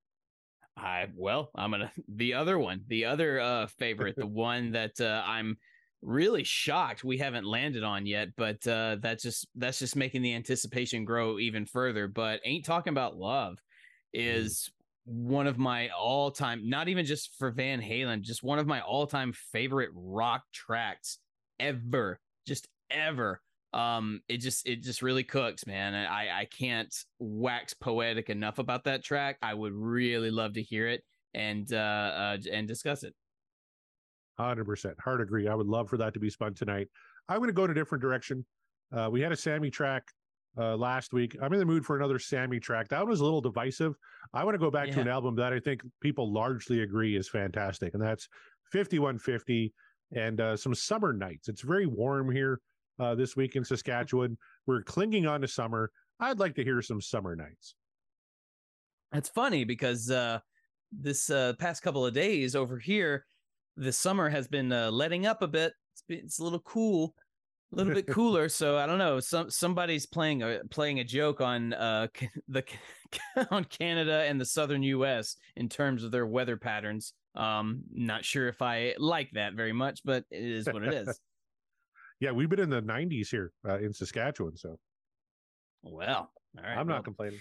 [0.76, 5.22] I well, I'm gonna the other one, the other uh favorite, the one that uh,
[5.26, 5.56] I'm
[6.02, 10.34] really shocked we haven't landed on yet, but uh that's just that's just making the
[10.34, 12.08] anticipation grow even further.
[12.08, 13.58] But ain't talking about love
[14.12, 14.70] is
[15.04, 19.32] one of my all-time, not even just for Van Halen, just one of my all-time
[19.52, 21.18] favorite rock tracks
[21.58, 23.40] ever, just ever.
[23.72, 25.94] Um, it just it just really cooks, man.
[25.94, 29.38] I I can't wax poetic enough about that track.
[29.42, 31.02] I would really love to hear it
[31.34, 33.14] and uh, uh and discuss it.
[34.46, 35.48] Hundred percent, hard agree.
[35.48, 36.88] I would love for that to be spun tonight.
[37.28, 38.44] I'm going to go in a different direction.
[38.96, 40.04] Uh, we had a Sammy track
[40.58, 41.36] uh, last week.
[41.40, 42.88] I'm in the mood for another Sammy track.
[42.88, 43.94] That was a little divisive.
[44.32, 47.28] I want to go back to an album that I think people largely agree is
[47.28, 48.28] fantastic, and that's
[48.72, 49.72] 5150
[50.16, 51.48] and uh, some summer nights.
[51.48, 52.60] It's very warm here
[52.98, 54.36] uh, this week in Saskatchewan.
[54.66, 55.90] We're clinging on to summer.
[56.18, 57.74] I'd like to hear some summer nights.
[59.12, 60.38] It's funny because uh
[60.92, 63.24] this uh past couple of days over here,
[63.76, 65.72] the summer has been uh, letting up a bit.
[65.92, 67.14] It's been, it's a little cool,
[67.72, 68.48] a little bit cooler.
[68.48, 69.20] So I don't know.
[69.20, 72.08] Some somebody's playing a playing a joke on uh
[72.48, 72.64] the
[73.50, 75.36] on Canada and the southern U.S.
[75.56, 77.12] in terms of their weather patterns.
[77.34, 81.20] Um, not sure if I like that very much, but it is what it is.
[82.20, 84.78] Yeah, we've been in the 90s here uh, in Saskatchewan, so
[85.82, 86.76] Well, all right.
[86.76, 87.38] I'm well, not complaining.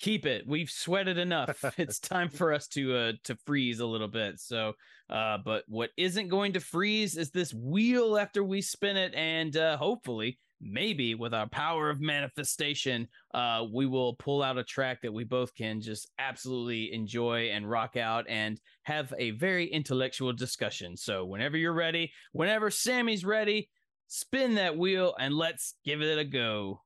[0.00, 0.46] Keep it.
[0.46, 1.64] We've sweated enough.
[1.78, 4.40] it's time for us to uh to freeze a little bit.
[4.40, 4.72] So
[5.08, 9.56] uh but what isn't going to freeze is this wheel after we spin it and
[9.56, 15.00] uh hopefully maybe with our power of manifestation, uh, we will pull out a track
[15.02, 20.32] that we both can just absolutely enjoy and rock out and have a very intellectual
[20.32, 20.96] discussion.
[20.96, 23.70] So, whenever you're ready, whenever Sammy's ready,
[24.08, 26.82] spin that wheel and let's give it a go.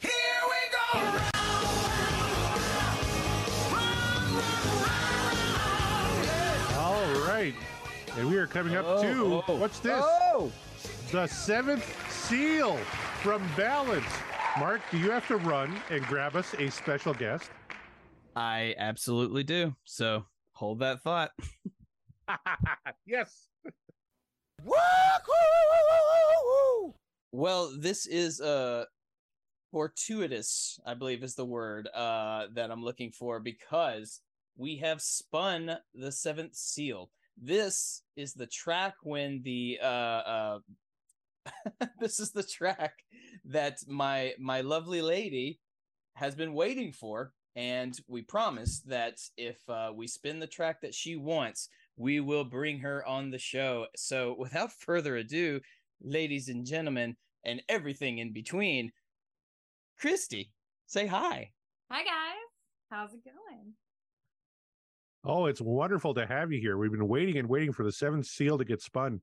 [0.00, 0.10] Here
[0.48, 1.35] we go.
[7.36, 7.54] Right.
[8.16, 9.56] And we are coming up to Oh, oh.
[9.56, 10.02] what's this?
[10.02, 10.50] Oh,
[11.12, 12.76] The seventh seal
[13.22, 14.06] from Balance.
[14.58, 17.50] Mark, do you have to run and grab us a special guest?
[18.34, 19.76] I absolutely do.
[19.84, 21.30] So, hold that thought.
[23.06, 23.48] yes.
[27.32, 28.86] Well, this is uh
[29.70, 34.20] fortuitous, I believe is the word uh that I'm looking for because
[34.56, 37.10] we have spun the seventh seal.
[37.36, 40.58] This is the track when the uh uh
[42.00, 42.94] this is the track
[43.44, 45.60] that my my lovely lady
[46.14, 47.32] has been waiting for.
[47.54, 52.44] And we promise that if uh, we spin the track that she wants we will
[52.44, 53.86] bring her on the show.
[53.96, 55.60] So without further ado
[56.02, 58.92] ladies and gentlemen and everything in between
[59.98, 60.52] christi
[60.86, 61.50] say hi.
[61.90, 62.46] Hi guys,
[62.90, 63.72] how's it going?
[65.28, 66.78] Oh, it's wonderful to have you here.
[66.78, 69.20] We've been waiting and waiting for the seventh seal to get spun.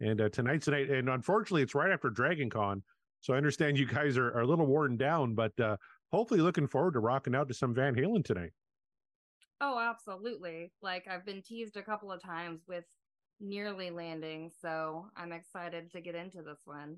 [0.00, 0.90] And uh, tonight's the night.
[0.90, 2.82] And unfortunately, it's right after Dragon Con.
[3.20, 5.76] So I understand you guys are, are a little worn down, but uh,
[6.12, 8.50] hopefully looking forward to rocking out to some Van Halen tonight.
[9.60, 10.72] Oh, absolutely.
[10.82, 12.84] Like I've been teased a couple of times with
[13.40, 16.96] nearly landing, so I'm excited to get into this one.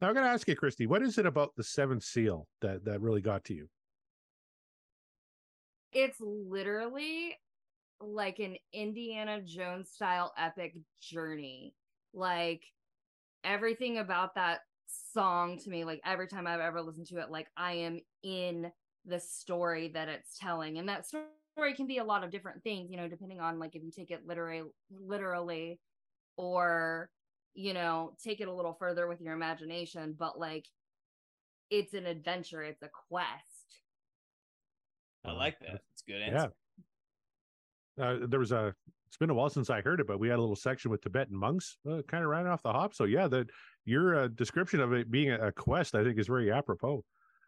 [0.00, 2.84] Now, I got to ask you, Christi, what is it about the seventh seal that,
[2.84, 3.68] that really got to you?
[5.92, 7.36] It's literally
[8.02, 11.74] like an Indiana Jones style epic journey.
[12.14, 12.62] Like
[13.44, 14.60] everything about that
[15.12, 18.70] song to me, like every time I've ever listened to it, like I am in
[19.06, 20.78] the story that it's telling.
[20.78, 23.74] And that story can be a lot of different things, you know, depending on like
[23.74, 25.80] if you take it literally literally
[26.36, 27.10] or
[27.54, 30.66] you know, take it a little further with your imagination, but like
[31.70, 33.82] it's an adventure, it's a quest.
[35.24, 36.48] i oh, like that it's a good Yeah.
[38.00, 38.74] Uh, there was a,
[39.06, 41.02] it's been a while since I heard it, but we had a little section with
[41.02, 42.94] Tibetan monks uh, kind of right off the hop.
[42.94, 43.50] So, yeah, that
[43.84, 47.04] your uh, description of it being a, quest, I think, is very apropos.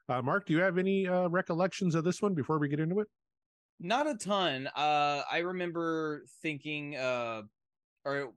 [0.08, 3.00] Uh, Mark, do you have any uh, recollections of this one before we get into
[3.00, 3.08] it?
[3.80, 4.68] Not a ton.
[4.76, 7.42] Uh, I remember thinking, uh,
[8.04, 8.32] or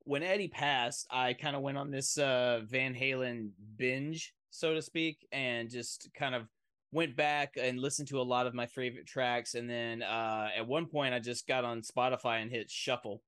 [0.00, 4.82] when Eddie passed, I kind of went on this uh, Van Halen binge, so to
[4.82, 6.48] speak, and just kind of
[6.94, 9.54] went back and listened to a lot of my favorite tracks.
[9.54, 13.22] And then uh, at one point, I just got on Spotify and hit shuffle,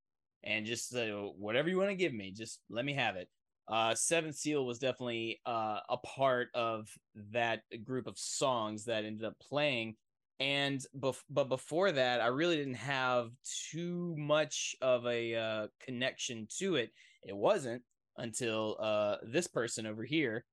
[0.44, 0.94] and just
[1.37, 3.29] whatever you want to give me, just let me have it.
[3.68, 6.88] Uh, Seventh Seal was definitely uh, a part of
[7.33, 9.96] that group of songs that ended up playing
[10.38, 13.31] and bef- but before that i really didn't have
[13.70, 16.90] too much of a uh, connection to it
[17.22, 17.83] it wasn't
[18.18, 20.44] until uh, this person over here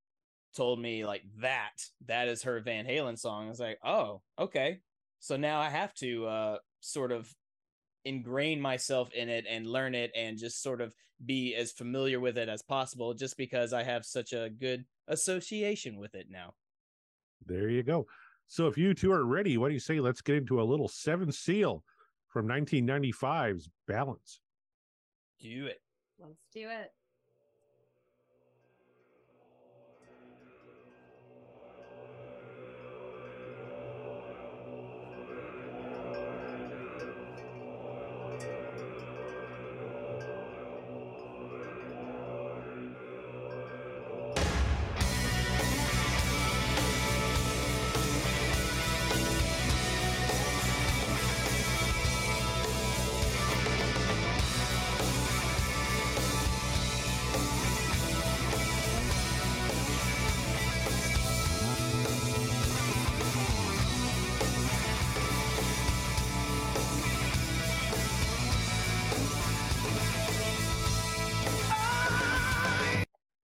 [0.55, 1.71] told me like that
[2.05, 4.79] that is her van halen song i was like oh okay
[5.19, 7.33] so now i have to uh, sort of
[8.05, 10.93] ingrain myself in it and learn it and just sort of
[11.25, 15.97] be as familiar with it as possible just because i have such a good association
[15.97, 16.53] with it now
[17.45, 18.07] There you go.
[18.47, 19.99] So, if you two are ready, what do you say?
[19.99, 21.83] Let's get into a little seven seal
[22.27, 24.39] from 1995's Balance.
[25.39, 25.81] do it
[26.19, 26.91] Let's do it.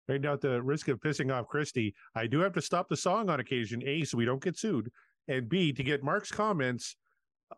[0.09, 2.97] Right now, at the risk of pissing off Christi, I do have to stop the
[2.97, 4.91] song on occasion, A, so we don't get sued,
[5.27, 6.95] and B, to get Mark's comments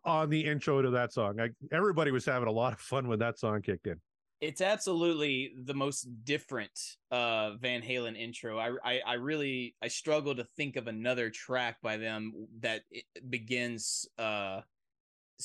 [0.04, 1.40] on the intro to that song.
[1.40, 3.98] I, everybody was having a lot of fun when that song kicked in.
[4.42, 6.78] it's absolutely the most different
[7.10, 8.58] uh Van Halen intro.
[8.58, 12.82] I, I I really I struggle to think of another track by them that
[13.30, 14.60] begins uh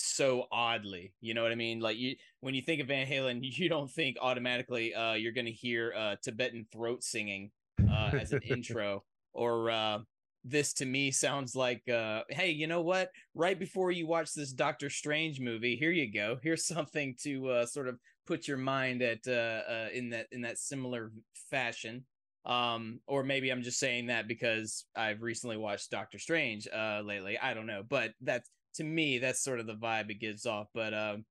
[0.02, 1.14] so oddly.
[1.22, 1.80] You know what I mean?
[1.80, 5.46] Like you when you think of Van Halen, you don't think automatically uh you're going
[5.46, 7.52] to hear uh Tibetan throat singing
[7.90, 9.04] uh, as an intro.
[9.34, 10.00] Or uh,
[10.44, 13.12] this to me sounds like, uh, hey, you know what?
[13.36, 16.38] Right before you watch this Doctor Strange movie, here you go.
[16.42, 19.32] Here's something to uh, sort of put your mind at uh,
[19.72, 21.12] uh, in that in that similar
[21.50, 22.06] fashion.
[22.46, 27.38] Um, or maybe I'm just saying that because I've recently watched Doctor Strange uh, lately.
[27.38, 30.68] I don't know, but that's to me that's sort of the vibe it gives off.
[30.74, 31.26] But um,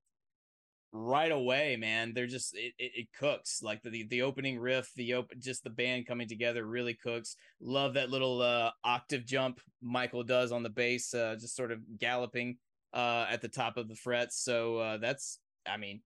[0.97, 2.12] right away, man.
[2.14, 5.70] They're just it, it, it cooks like the, the opening riff, the open just the
[5.70, 7.36] band coming together really cooks.
[7.61, 11.80] Love that little uh octave jump Michael does on the bass, uh, just sort of
[11.99, 12.57] galloping
[12.94, 14.42] uh at the top of the frets.
[14.42, 15.38] So uh that's
[15.68, 16.01] I mean,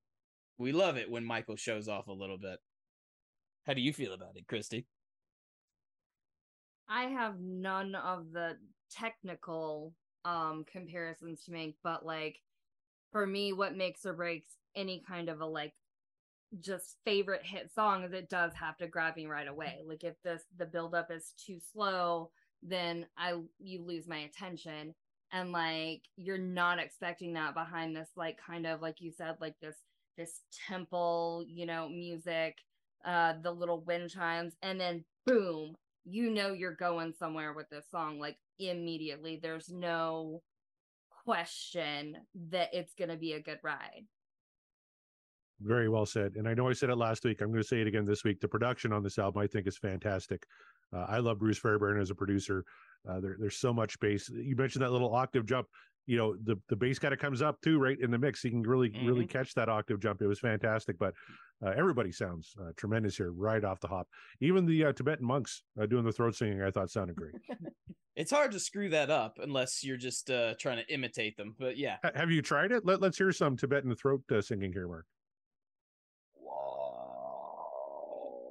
[0.59, 2.59] we love it when Michael shows off a little bit.
[3.67, 4.87] How do you feel about it, Christi?
[6.89, 8.57] I have none of the
[8.91, 12.41] technical um comparisons to make, but like
[13.13, 15.73] for me, what makes or breaks any kind of a like
[16.61, 19.81] just favorite hit song is it does have to grab me right away.
[19.87, 22.31] Like if this the buildup is too slow,
[22.63, 24.95] then I you lose my attention.
[25.33, 29.55] And like you're not expecting that behind this like kind of like you said, like
[29.61, 29.77] this
[30.17, 32.59] this temple, you know, music,
[33.05, 37.85] uh, the little wind chimes, and then boom, you know you're going somewhere with this
[37.91, 39.39] song like immediately.
[39.43, 40.43] There's no
[41.25, 42.17] question
[42.51, 44.05] that it's gonna be a good ride.
[45.63, 46.37] Very well said.
[46.37, 47.43] And I know I said it last week.
[47.43, 48.41] I'm going to say it again this week.
[48.41, 50.43] The production on this album, I think, is fantastic.
[50.91, 52.65] Uh, I love Bruce Fairbairn as a producer.
[53.07, 54.31] Uh, there, there's so much bass.
[54.31, 55.67] You mentioned that little octave jump.
[56.07, 58.43] You know, the the bass kind of comes up too, right in the mix.
[58.43, 59.07] You can really, Mm-hmm.
[59.07, 60.23] really catch that octave jump.
[60.23, 60.99] It was fantastic.
[60.99, 61.13] But
[61.65, 64.09] uh, everybody sounds uh, tremendous here, right off the hop.
[64.41, 67.35] Even the uh, Tibetan monks uh, doing the throat singing, I thought sounded great.
[68.17, 71.55] It's hard to screw that up unless you're just uh trying to imitate them.
[71.59, 71.97] But yeah.
[72.05, 72.85] Ha- Have you tried it?
[72.85, 75.07] Let, let's hear some Tibetan throat uh, singing here, Mark.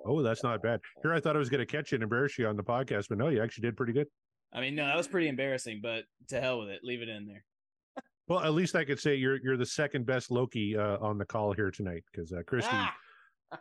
[0.05, 0.79] Oh, that's not bad.
[1.03, 3.09] Here, I thought I was going to catch you and embarrass you on the podcast,
[3.09, 4.07] but no, you actually did pretty good.
[4.51, 6.79] I mean, no, that was pretty embarrassing, but to hell with it.
[6.83, 7.43] Leave it in there.
[8.29, 11.25] Well, at least I could say you're you're the second best Loki uh, on the
[11.25, 12.95] call here tonight because uh, Christi Ah!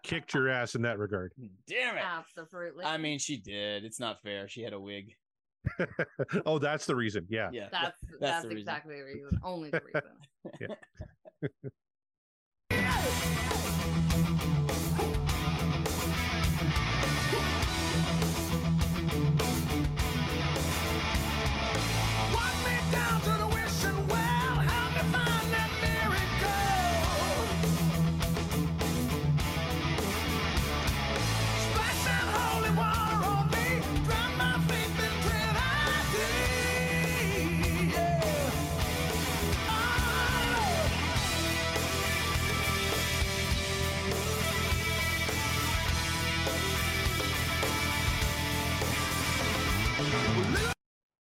[0.03, 1.33] kicked your ass in that regard.
[1.66, 2.05] Damn it.
[2.05, 2.85] Absolutely.
[2.85, 3.85] I mean, she did.
[3.85, 4.47] It's not fair.
[4.47, 5.14] She had a wig.
[6.47, 7.27] oh, that's the reason.
[7.31, 7.49] Yeah.
[7.53, 7.69] Yeah.
[7.73, 8.61] that's that's that's, the reason.
[8.61, 9.41] exactly the reason.
[9.43, 10.03] Only the reason.
[11.41, 11.51] Walk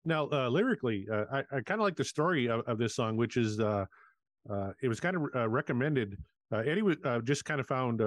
[0.05, 3.17] Now, uh, lyrically, uh, I, I kind of like the story of, of this song,
[3.17, 3.87] which is uh,
[4.51, 6.19] uh, it was kind of uh, recommended.
[6.53, 8.01] Uh, Eddie was, just kind of found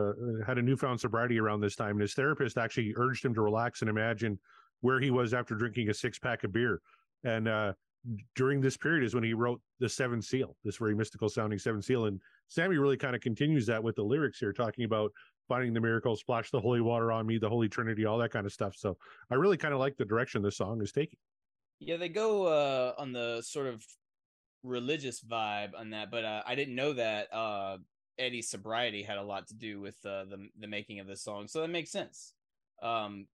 [0.46, 3.82] had a newfound sobriety around this time, and his therapist actually urged him to relax
[3.82, 4.40] and imagine
[4.82, 6.80] where he was after drinking a six pack of beer.
[7.24, 7.74] And
[8.36, 11.82] during this period is when he wrote the Seven Seal, this very mystical sounding Seven
[11.82, 12.06] Seal.
[12.06, 15.12] And Sammy really kind of continues that with the lyrics here, talking about
[15.48, 18.46] finding the miracle, splash the holy water on me, the Holy Trinity, all that kind
[18.46, 18.76] of stuff.
[18.78, 18.98] So
[19.32, 21.20] I really kind of like the direction this song is taking.
[21.80, 23.84] Yeah, they go uh on the sort of
[24.64, 27.78] religious vibe on that, but uh, I didn't know that uh
[28.20, 31.48] Eddie's sobriety had a lot to do with uh, the the making of this song.
[31.48, 32.34] So that makes sense.
[32.82, 33.28] Um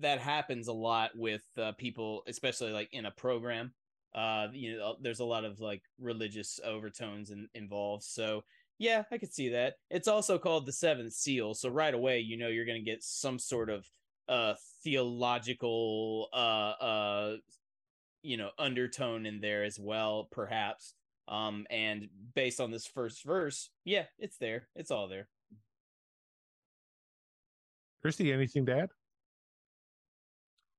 [0.00, 3.72] that happens a lot with uh, people especially like in a program.
[4.14, 8.04] Uh you know there's a lot of like religious overtones in, involved.
[8.04, 8.44] So
[8.78, 9.74] yeah, I could see that.
[9.90, 13.38] It's also called the Seventh Seal, so right away you know you're to get some
[13.38, 13.86] sort of
[14.28, 14.54] uh
[14.84, 17.36] theological uh uh
[18.22, 20.94] you know undertone in there as well perhaps
[21.28, 25.28] um and based on this first verse yeah it's there it's all there
[28.02, 28.90] Christi, anything to add?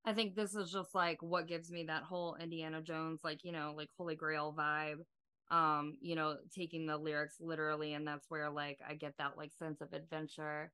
[0.04, 3.52] I think this is just like what gives me that whole Indiana Jones, like, you
[3.52, 5.04] know, like Holy Grail vibe.
[5.52, 9.52] Um, you know, taking the lyrics literally, and that's where like I get that like
[9.60, 10.72] sense of adventure.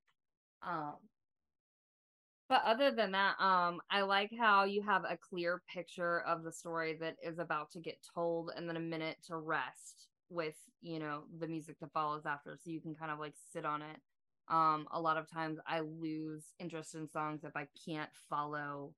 [0.65, 0.95] Um
[2.49, 6.51] but other than that, um, I like how you have a clear picture of the
[6.51, 10.99] story that is about to get told and then a minute to rest with, you
[10.99, 12.57] know, the music that follows after.
[12.61, 13.97] So you can kind of like sit on it.
[14.49, 18.93] Um, a lot of times I lose interest in songs if I can't follow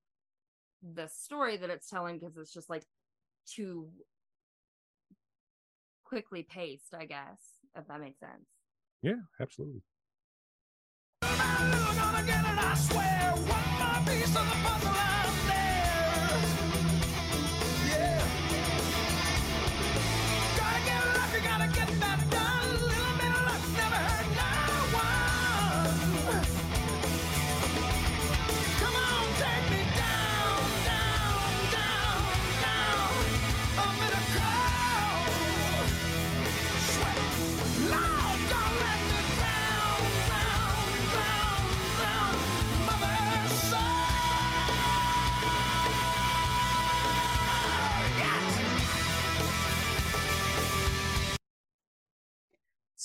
[0.93, 2.83] the story that it's telling because it's just like
[3.47, 3.89] too
[6.03, 7.41] quickly paced, I guess,
[7.75, 8.45] if that makes sense.
[9.01, 9.81] Yeah, absolutely
[12.23, 15.08] again and I swear, one more piece of the puzzle.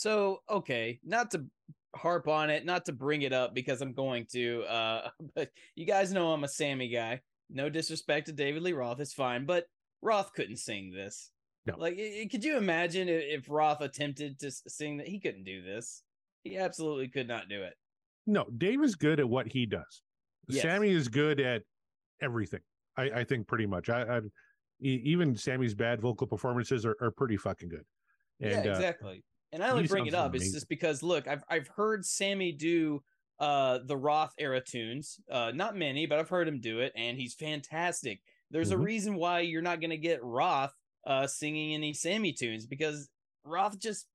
[0.05, 1.46] So, okay, not to
[1.96, 5.86] harp on it, not to bring it up because I'm going to, uh, but you
[5.86, 7.22] guys know I'm a Sammy guy.
[7.48, 9.64] No disrespect to David Lee Roth, it's fine, but
[10.02, 11.30] Roth couldn't sing this.
[11.64, 11.76] No.
[11.78, 11.96] Like,
[12.30, 15.09] could you imagine if Roth attempted to sing that?
[15.09, 16.02] He couldn't do this.
[16.42, 17.72] He absolutely could not do it.
[18.26, 20.02] No, Dave is good at what he does.
[20.48, 20.64] Yes.
[20.64, 21.62] Sammy is good at
[22.20, 22.61] everything.
[22.98, 23.88] I, I think pretty much.
[23.88, 24.20] I, I
[24.80, 27.84] even Sammy's bad vocal performances are, are pretty fucking good.
[28.42, 29.24] And yeah, uh, exactly.
[29.55, 30.34] And I only bring it up.
[30.34, 33.02] It's just because look, I've I've heard Sammy do
[33.38, 35.18] uh the Roth era tunes.
[35.30, 38.20] Uh not many, but I've heard him do it, and he's fantastic.
[38.50, 38.84] There's a Mhm.
[38.84, 40.74] reason why you're not gonna get Roth
[41.07, 43.09] uh singing any Sammy tunes because
[43.44, 44.09] Roth just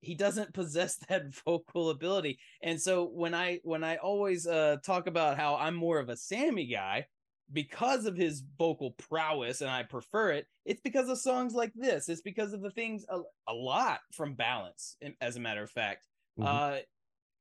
[0.00, 2.38] he doesn't possess that vocal ability.
[2.62, 6.16] And so when I when I always uh talk about how I'm more of a
[6.16, 7.06] Sammy guy
[7.52, 12.08] because of his vocal prowess and I prefer it, it's because of songs like this.
[12.08, 16.06] It's because of the things a, a lot from Balance, as a matter of fact.
[16.38, 16.46] Mhm.
[16.46, 16.80] Uh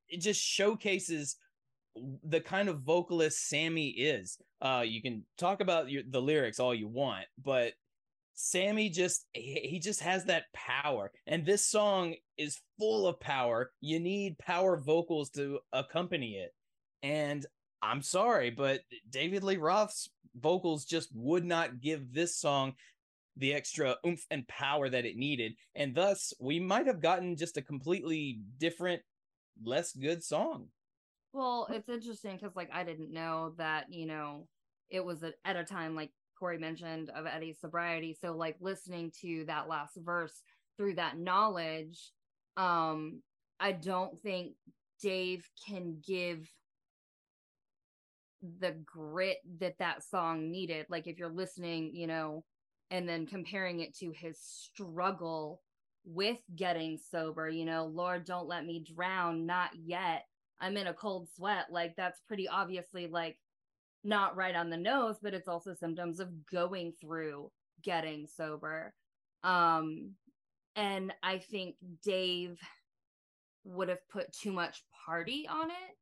[0.10, 1.38] it just showcases
[2.24, 4.38] the kind of vocalist Sammy is.
[4.62, 7.74] Uh you can talk about your, the lyrics all you want, but
[8.34, 11.12] Sammy just he just has that power.
[11.28, 13.72] And this song is full of power.
[13.82, 16.54] You need power vocals to accompany it.
[17.04, 17.46] And
[17.82, 22.74] I'm sorry, but David Lee Roth's vocals just would not give this song
[23.38, 25.54] the extra oomph and power that it needed.
[25.76, 29.02] And thus, we might have gotten just a completely different,
[29.64, 30.68] less good song.
[31.34, 34.48] Well, it's interesting because like I didn't know that you know
[34.90, 38.18] it was at a time like Corey mentioned of Eddie's sobriety.
[38.20, 40.42] So like listening to that last verse
[40.78, 42.12] through that knowledge,
[42.58, 43.22] um,
[43.60, 44.54] I don't think
[45.02, 46.50] Dave can give
[48.60, 50.86] the grit that that song needed.
[50.90, 52.44] Like if you're listening, you know,
[52.90, 55.62] and then comparing it to his struggle
[56.06, 60.26] with getting sober, you know, Lord, don't let me drown, not yet.
[60.60, 61.68] I'm in a cold sweat.
[61.72, 63.38] Like that's pretty obviously like
[64.04, 67.52] not right on the nose, but it's also symptoms of going through
[67.84, 68.94] getting sober.
[69.44, 70.12] Um
[70.76, 72.58] and I think Dave
[73.64, 75.98] would have put too much party on it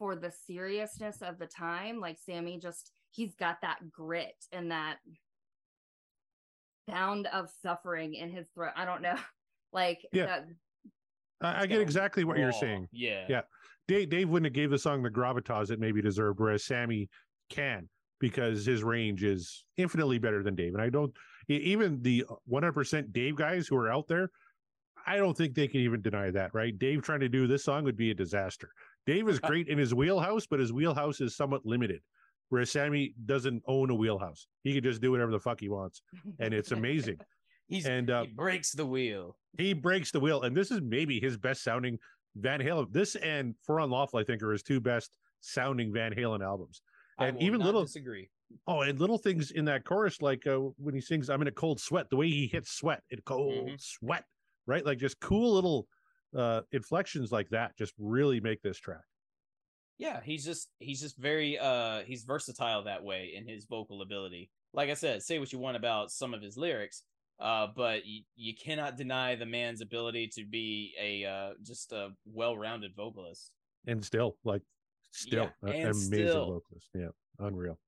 [0.00, 2.00] for the seriousness of the time.
[2.00, 4.96] Like Sammy just he's got that grit and that
[6.88, 8.72] sound of suffering in his throat.
[8.74, 9.14] I don't know.
[9.72, 10.26] Like Yeah.
[10.26, 10.46] that
[11.40, 12.88] I, I get exactly what you're saying.
[12.90, 13.24] Yeah.
[13.28, 13.40] Yeah.
[13.86, 17.08] Dave, Dave wouldn't have gave the song the gravitas it maybe deserved, whereas Sammy
[17.50, 17.88] can
[18.18, 20.74] because his range is infinitely better than Dave.
[20.74, 21.12] And I don't
[21.46, 24.28] even the 100% Dave guys who are out there,
[25.06, 26.76] I don't think they can even deny that, right?
[26.76, 28.70] Dave trying to do this song would be a disaster.
[29.06, 32.00] Dave is great in his wheelhouse, but his wheelhouse is somewhat limited.
[32.48, 34.48] Whereas Sammy doesn't own a wheelhouse.
[34.64, 36.02] He can just do whatever the fuck he wants.
[36.40, 37.18] And it's amazing.
[37.68, 39.36] He's And, uh, he breaks the wheel.
[39.56, 41.98] he breaks the wheel and this is maybe his best sounding
[42.36, 46.42] van halen this and for unlawful i think are his two best sounding van halen
[46.44, 46.82] albums
[47.18, 48.28] and even little- disagree.
[48.66, 51.52] oh and little things in that chorus like uh, when he sings i'm in a
[51.52, 53.80] cold sweat the way he hits sweat in cold Mhm.
[53.80, 54.24] sweat
[54.66, 55.86] right like just cool little
[56.36, 59.04] uh inflections like that just really make this track
[59.98, 64.50] Yeah, he's just he's just very uh he's versatile that way in his vocal ability.
[64.72, 67.02] Like I said, say what you want about some of his lyrics,
[67.40, 72.10] uh, but you, you cannot deny the man's ability to be a uh just a
[72.24, 73.52] well-rounded vocalist.
[73.86, 74.62] and still like
[75.10, 76.46] still Yeah, amazing still.
[76.46, 77.08] vocalist yeah
[77.38, 77.78] unreal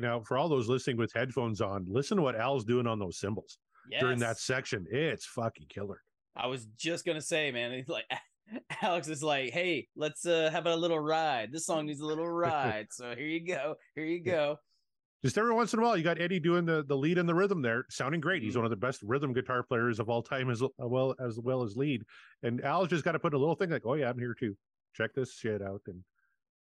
[0.00, 3.18] now for all those listening with headphones on listen to what al's doing on those
[3.18, 3.58] cymbals
[4.00, 6.00] during that section it's fucking killer
[6.36, 8.04] I was just gonna say, man, he's like
[8.82, 11.50] Alex is like, hey, let's uh have a little ride.
[11.52, 12.86] This song needs a little ride.
[12.90, 13.74] so here you go.
[13.96, 14.56] Here you go.
[15.24, 17.34] just every once in a while, you got Eddie doing the the lead and the
[17.34, 18.42] rhythm there, sounding great.
[18.44, 18.58] He's Mhm.
[18.58, 21.76] one of the best rhythm guitar players of all time, as well as well as
[21.76, 22.04] lead.
[22.44, 24.56] And Al's just got to put a little thing like, "Oh yeah, I'm here too.
[24.94, 26.02] Check this shit out." And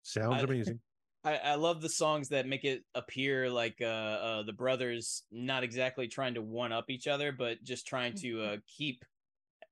[0.03, 0.81] sounds I- amazing.
[1.27, 5.64] I, I love the songs that make it appear like uh, uh the brothers not
[5.64, 9.05] exactly trying to one up each other, but just trying to uh keep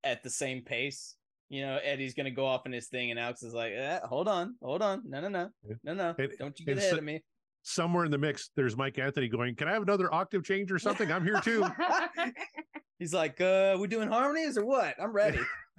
[0.03, 1.15] at the same pace.
[1.49, 4.27] You know, Eddie's gonna go off in his thing, and Alex is like, eh, "Hold
[4.27, 5.51] on, hold on, no, no, no,
[5.85, 7.23] no, no, And- don't you get ahead so- of me."
[7.67, 10.79] Somewhere in the mix, there's Mike Anthony going, "Can I have another octave change or
[10.79, 11.11] something?
[11.11, 11.65] I'm here too."
[12.99, 14.97] He's like, "Uh, we doing harmonies or what?
[15.01, 15.39] I'm ready."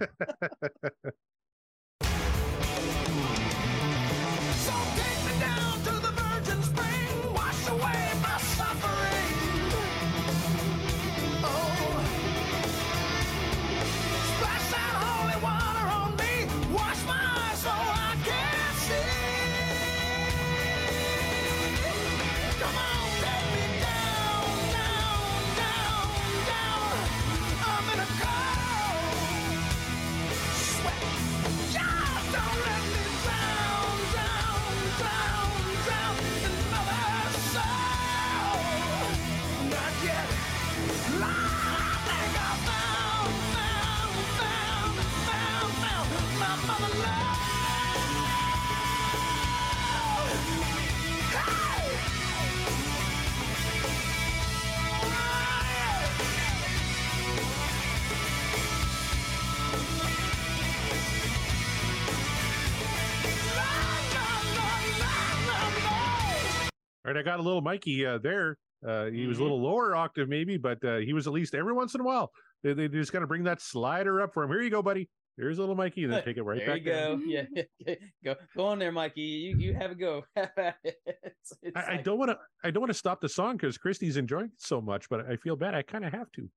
[67.26, 68.56] got a little Mikey uh, there.
[68.86, 69.44] Uh, he was a Mhm.
[69.44, 72.30] little lower octave, maybe, but uh, he was at least every once in a while.
[72.62, 74.50] They, they just kind of bring that slider up for him.
[74.50, 75.08] Here you go, buddy.
[75.36, 77.44] Here's a little Mikey, and then take it right there back There you down.
[77.54, 77.62] go.
[77.86, 79.20] Yeah, go go on there, Mikey.
[79.20, 80.24] You you have a go.
[80.84, 82.38] It's- it's I, I don't want to.
[82.64, 85.36] I don't want to stop the song because Christi's enjoying it so much, but I
[85.36, 85.74] feel bad.
[85.74, 86.48] I kind of have to.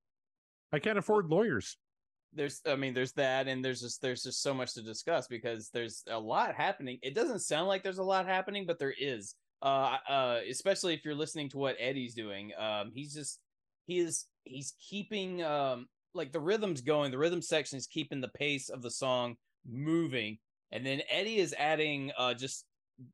[0.71, 1.77] I can't afford lawyers.
[2.33, 5.69] there's i mean there's that and there's just there's just so much to discuss because
[5.73, 9.33] there's a lot happening it doesn't sound like there's a lot happening but there is
[9.61, 13.39] uh uh especially if you're listening to what eddie's doing um he's just
[13.85, 18.29] he is he's keeping um like the rhythm's going the rhythm section is keeping the
[18.29, 19.35] pace of the song
[19.67, 20.37] moving
[20.71, 22.65] and then eddie is adding uh just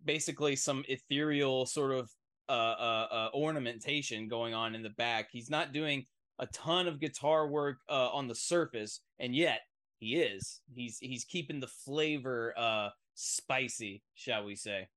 [0.04, 2.10] basically some ethereal sort of
[2.48, 6.06] uh uh, uh ornamentation going on in the back he's not doing
[6.40, 9.62] a ton of guitar work uh, on the surface, and yet
[10.00, 10.62] he is.
[10.74, 14.90] He's he's keeping the flavor uh spicy, shall we say?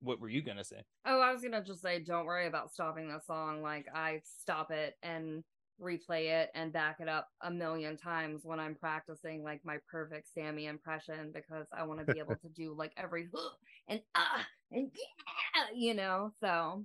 [0.00, 0.82] What were you gonna say?
[1.04, 3.62] Oh, I was gonna just say, don't worry about stopping the song.
[3.62, 5.44] Like I stop it and
[5.80, 10.28] replay it and back it up a million times when I'm practicing like my perfect
[10.28, 13.28] Sammy impression because I want to be able to do like every
[13.88, 16.32] and ah and yeah, you know.
[16.40, 16.84] So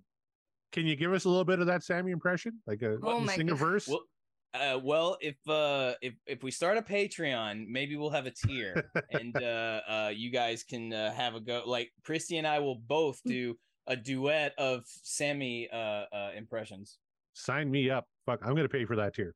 [0.72, 2.62] Can you give us a little bit of that Sammy impression?
[2.66, 3.60] Like a Oh my sing a God.
[3.60, 3.88] verse?
[3.88, 4.06] Well,
[4.54, 8.90] uh, well, if uh if if we start a Patreon, maybe we'll have a tier,
[9.12, 11.64] and uh uh you guys can uh, have a go.
[11.66, 13.56] Like Christi and I will both do
[13.88, 15.76] a duet of Sammy uh,
[16.14, 16.98] uh impressions.
[17.34, 18.06] Sign me up.
[18.26, 19.36] Fuck, I'm gonna pay for that tier.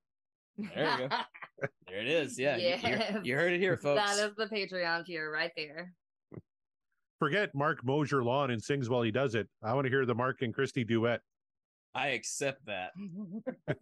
[0.57, 1.15] There you go.
[1.87, 2.37] There it is.
[2.37, 3.99] Yeah, you- you- you heard it here, folks.
[3.99, 5.93] that is the Patreon tier right there.
[7.19, 9.47] Forget Mark mows your lawn and sings while he does it.
[9.63, 11.21] I want to hear the Mark and Christi duet.
[11.95, 12.91] I accept that.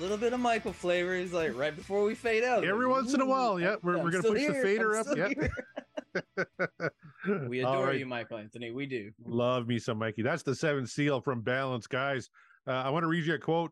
[0.00, 1.16] little little bit of Michael flavor.
[1.16, 2.64] He's like right before we fade out.
[2.64, 4.92] Every like, once in a while, yeah, we're- I'm we're gonna still push the fader
[4.94, 5.48] I'm up, still yeah."
[7.48, 7.98] We adore right.
[7.98, 8.70] you, Michael Anthony.
[8.70, 9.12] We do.
[9.24, 10.22] Love me some Mikey.
[10.22, 12.30] That's the seventh seal from Balance, guys.
[12.66, 13.70] Uh, I want to read you a quote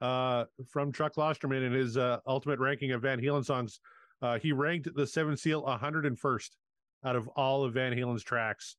[0.00, 3.80] uh, from Chuck Klosterman in his uh, ultimate ranking of Van Halen songs.
[4.22, 6.50] Uh, he ranked the seventh seal 101st
[7.04, 8.76] out of all of Van Halen's tracks.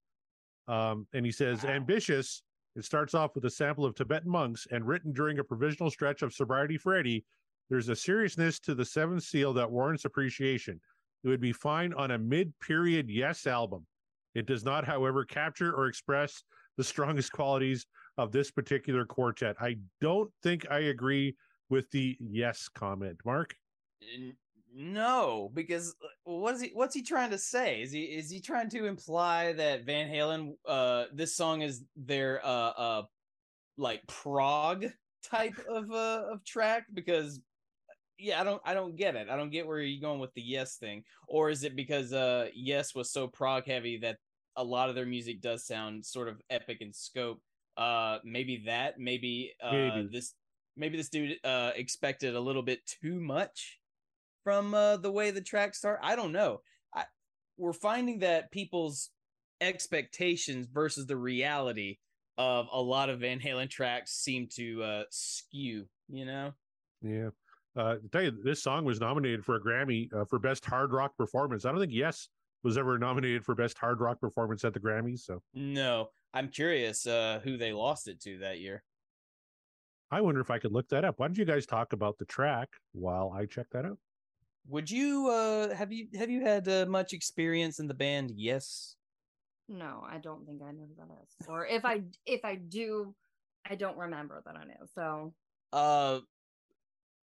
[0.67, 1.71] Um, and he says, Wow.
[1.71, 2.43] ambitious.
[2.75, 6.21] It starts off with a sample of Tibetan monks and written during a provisional stretch
[6.21, 7.25] of sobriety for Eddie.
[7.69, 10.79] There's a seriousness to the Seventh Seal that warrants appreciation.
[11.23, 13.85] It would be fine on a mid-period Yes album.
[14.35, 16.43] It does not, however, capture or express
[16.77, 17.85] the strongest qualities
[18.17, 19.55] of this particular quartet.
[19.59, 21.35] I don't think I agree
[21.69, 23.55] with the Yes comment, Mark.
[24.73, 26.71] No, because uh, what is he?
[26.73, 27.81] What's he trying to say?
[27.81, 32.45] Is he is he trying to imply that Van Halen, uh, this song is their
[32.45, 33.03] uh uh
[33.77, 34.85] like prog
[35.23, 36.85] type of uh of track?
[36.93, 37.41] Because
[38.17, 39.29] yeah, I don't I don't get it.
[39.29, 42.47] I don't get where you're going with the Yes thing, or is it because uh
[42.53, 44.19] Yes was so prog heavy that
[44.55, 47.41] a lot of their music does sound sort of epic in scope?
[47.75, 48.99] Uh, maybe that.
[48.99, 50.09] Maybe uh Maybe.
[50.13, 50.33] this
[50.77, 53.80] maybe this dude uh expected a little bit too much
[54.43, 55.99] from uh, the way the tracks start.
[56.01, 56.61] I don't know.
[56.93, 57.05] I,
[57.57, 59.09] we're finding that people's
[59.59, 61.97] expectations versus the reality
[62.37, 65.85] of a lot of Van Halen tracks seem to uh, skew.
[66.09, 66.53] You know,
[67.01, 67.29] Yeah.
[67.73, 70.91] Uh, to tell you, this song was nominated for a Grammy uh, for Best Hard
[70.91, 71.63] Rock Performance.
[71.63, 72.27] I don't think Yes
[72.63, 75.19] was ever nominated for Best Hard Rock Performance at the Grammys.
[75.19, 76.09] So no.
[76.33, 78.83] I'm curious uh, who they lost it to that year.
[80.11, 81.19] I wonder if I could look that up.
[81.19, 83.97] Why don't you guys talk about the track while I check that out?
[84.67, 88.31] Would you uh, have you have you had uh, much experience in the band?
[88.35, 88.95] Yes.
[89.67, 91.47] No, I don't think I know who that is.
[91.47, 93.15] Or if I if I do,
[93.69, 94.85] I don't remember that I know.
[94.93, 95.33] So
[95.73, 96.19] uh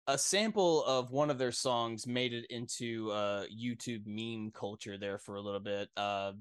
[0.06, 5.18] a sample of one of their songs made it into uh YouTube meme culture there
[5.18, 5.88] for a little bit.
[5.96, 6.32] Uh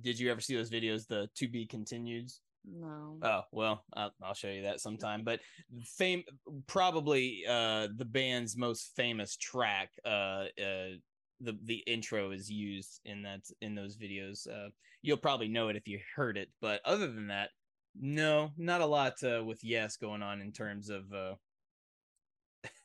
[0.00, 2.30] did you ever see those videos the to be continued?
[2.64, 3.18] No.
[3.22, 5.24] Oh, well, I'll, I'll show you that sometime.
[5.24, 5.40] But
[5.84, 6.22] fame
[6.66, 10.96] probably uh the band's most famous track uh uh
[11.40, 14.48] the the intro is used in that in those videos.
[14.48, 14.70] Uh
[15.02, 17.50] you'll probably know it if you heard it, but other than that,
[17.98, 21.34] no, not a lot uh, with Yes going on in terms of uh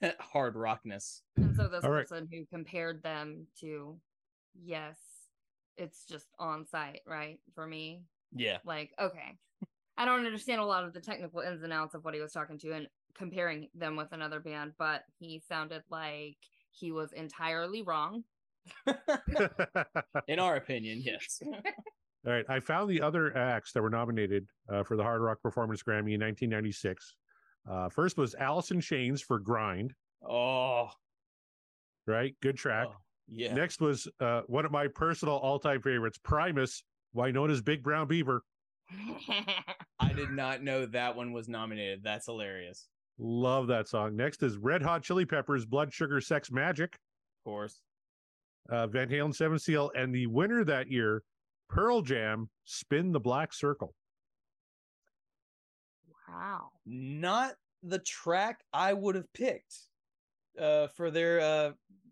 [0.20, 1.22] hard rockness.
[1.38, 2.08] And so this All right.
[2.08, 3.98] person who compared them to
[4.64, 4.98] yes,
[5.78, 7.40] it's just on site, right?
[7.54, 8.04] For me.
[8.36, 8.58] Yeah.
[8.66, 9.38] Like, okay.
[9.98, 12.32] I don't understand a lot of the technical ins and outs of what he was
[12.34, 12.88] talking to and
[13.18, 16.38] comparing them with another band, but he sounded like
[16.72, 18.24] he was entirely wrong.
[20.28, 21.42] In our opinion, yes.
[22.26, 22.46] All right.
[22.50, 26.14] I found the other acts that were nominated uh, for the Hard Rock Performance Grammy
[26.16, 27.16] in 1996.
[27.70, 29.94] Uh, first was Alice in Chains for Grind,
[30.28, 30.90] Oh,
[32.08, 32.36] right?
[32.42, 32.88] Good track.
[32.90, 32.96] oh,
[33.28, 33.54] yeah.
[33.54, 36.84] Next was uh, one of my personal all time favorites, Primus,
[37.14, 38.42] Wynona's Big Brown Beaver.
[40.00, 42.04] I did not know that one was nominated.
[42.04, 42.88] That's hilarious.
[43.18, 44.16] Love that song.
[44.16, 47.82] Next is Red Hot Chili Peppers, Blood Sugar Sex Magik, Of course.
[48.70, 51.24] uh, Van Halen Seven Seal, and the winner that year,
[51.70, 53.94] Pearl Jam, Spin the Black Circle.
[56.28, 56.70] wow.
[56.86, 59.76] Not the track I would have picked
[60.60, 61.72] uh for their uh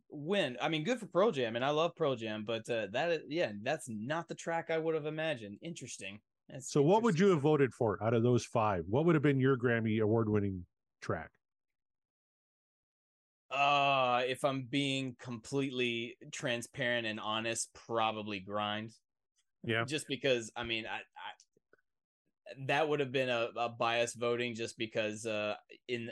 [0.09, 0.57] win.
[0.61, 3.21] I mean, good for Pearl Jam, and I love Pearl Jam, but uh that is,
[3.27, 5.57] yeah, that's not the track I would have imagined.
[5.61, 6.19] Interesting.
[6.49, 8.85] That's So, what would you have voted for out of those five?
[8.87, 10.65] What would have been your Grammy award winning
[11.01, 11.29] track?
[13.49, 18.93] Uh, if I'm being completely transparent and honest, probably grind.
[19.63, 19.85] Yeah.
[19.85, 21.33] Just because I mean, I, I
[22.67, 25.55] that would have been a, a biased voting just because uh
[25.87, 26.09] in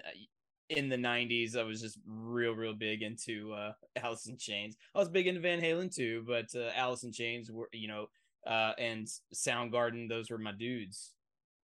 [0.69, 4.77] in the 90s I was just real real big into uh Alice in Chains.
[4.95, 8.07] I was big into Van Halen too, but uh, Alice in Chains were, you know,
[8.47, 11.13] uh and Soundgarden, those were my dudes.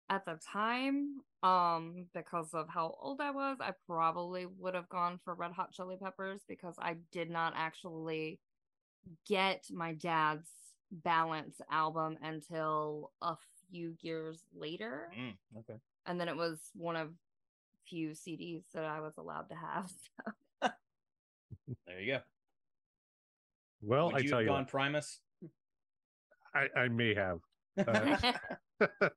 [0.10, 5.20] At the time, um, because of how old I was, I probably would have gone
[5.24, 8.40] for Red Hot Chili Peppers because I did not actually
[9.28, 10.50] get my dad's
[10.92, 13.36] Balance album until a
[13.70, 15.10] few years later.
[15.20, 15.80] Mm, okay.
[16.06, 17.10] And then it was one of
[17.88, 19.92] few CDs that I was allowed to have.
[21.88, 22.20] There you go.
[23.82, 25.20] Well, Would I you tell have you, gone what, Primus?
[26.56, 27.40] I, I may have.
[27.88, 28.32] Uh,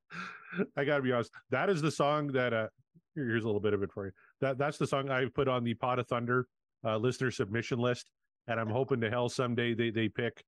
[0.76, 1.30] I got to be honest.
[1.50, 2.52] That is the song that.
[2.52, 2.68] Uh,
[3.14, 4.12] here's a little bit of it for you.
[4.40, 6.46] That that's the song I put on the Pot of Thunder
[6.84, 8.10] uh, listener submission list,
[8.46, 10.42] and I'm hoping to hell someday they they pick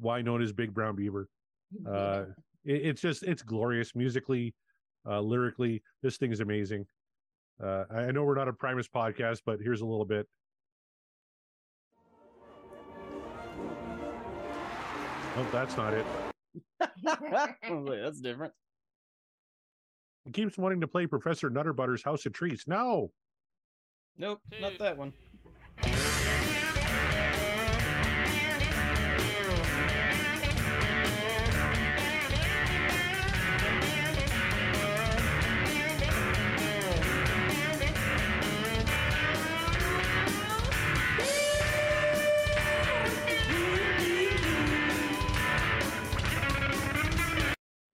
[0.00, 1.28] Wynona's Big Brown Beaver.
[1.86, 2.24] Uh,
[2.64, 4.54] it, it's just it's glorious musically,
[5.08, 5.82] uh, lyrically.
[6.02, 6.86] This thing is amazing.
[7.62, 10.26] Uh, I know we're not a Primus podcast, but here's a little bit.
[15.36, 16.06] Oh, that's not it.
[16.80, 18.52] Wait, that's different.
[20.24, 22.66] He keeps wanting to play Professor Nutterbutter's House of Treats.
[22.66, 23.10] No,
[24.20, 25.12] Nope, not that one.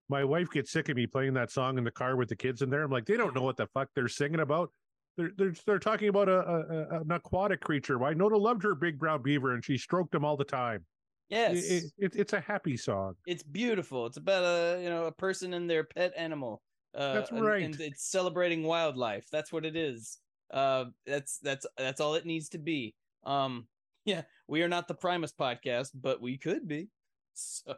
[0.09, 2.63] My wife gets sick of me playing that song in the car with the kids
[2.63, 2.83] in there.
[2.83, 4.71] I'm like, they don't know what the fuck they're singing about.
[5.17, 6.61] They're they're, they're talking about a, a,
[6.97, 7.99] a an aquatic creature.
[7.99, 10.85] Wynona loved her big brown beaver and she stroked him all the time.
[11.29, 11.65] Yes.
[11.65, 13.15] It- it- it- it's a happy song.
[13.27, 14.07] it's beautiful.
[14.07, 16.63] It's about a you know a person and their pet animal.
[16.95, 17.63] Uh, That's and- right.
[17.65, 19.27] And it's celebrating wildlife.
[19.33, 20.19] That's what it is.
[20.53, 22.95] Uh, that's that's that's all it needs to be.
[23.25, 23.67] Um,
[24.05, 26.89] yeah, we are not the Primus podcast, but we could be.
[27.39, 27.75] So,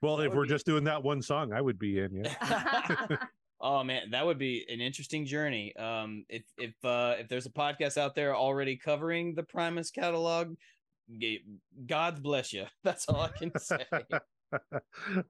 [0.00, 2.24] Well, That if we're be- just doing that one song, I would be in.
[2.24, 3.06] Yeah.
[3.60, 5.74] oh man, that would be an interesting journey.
[5.76, 10.54] Um, if if uh if there's a podcast out there already covering the Primus catalog,
[11.86, 12.66] God bless you.
[12.84, 13.84] That's all I can say.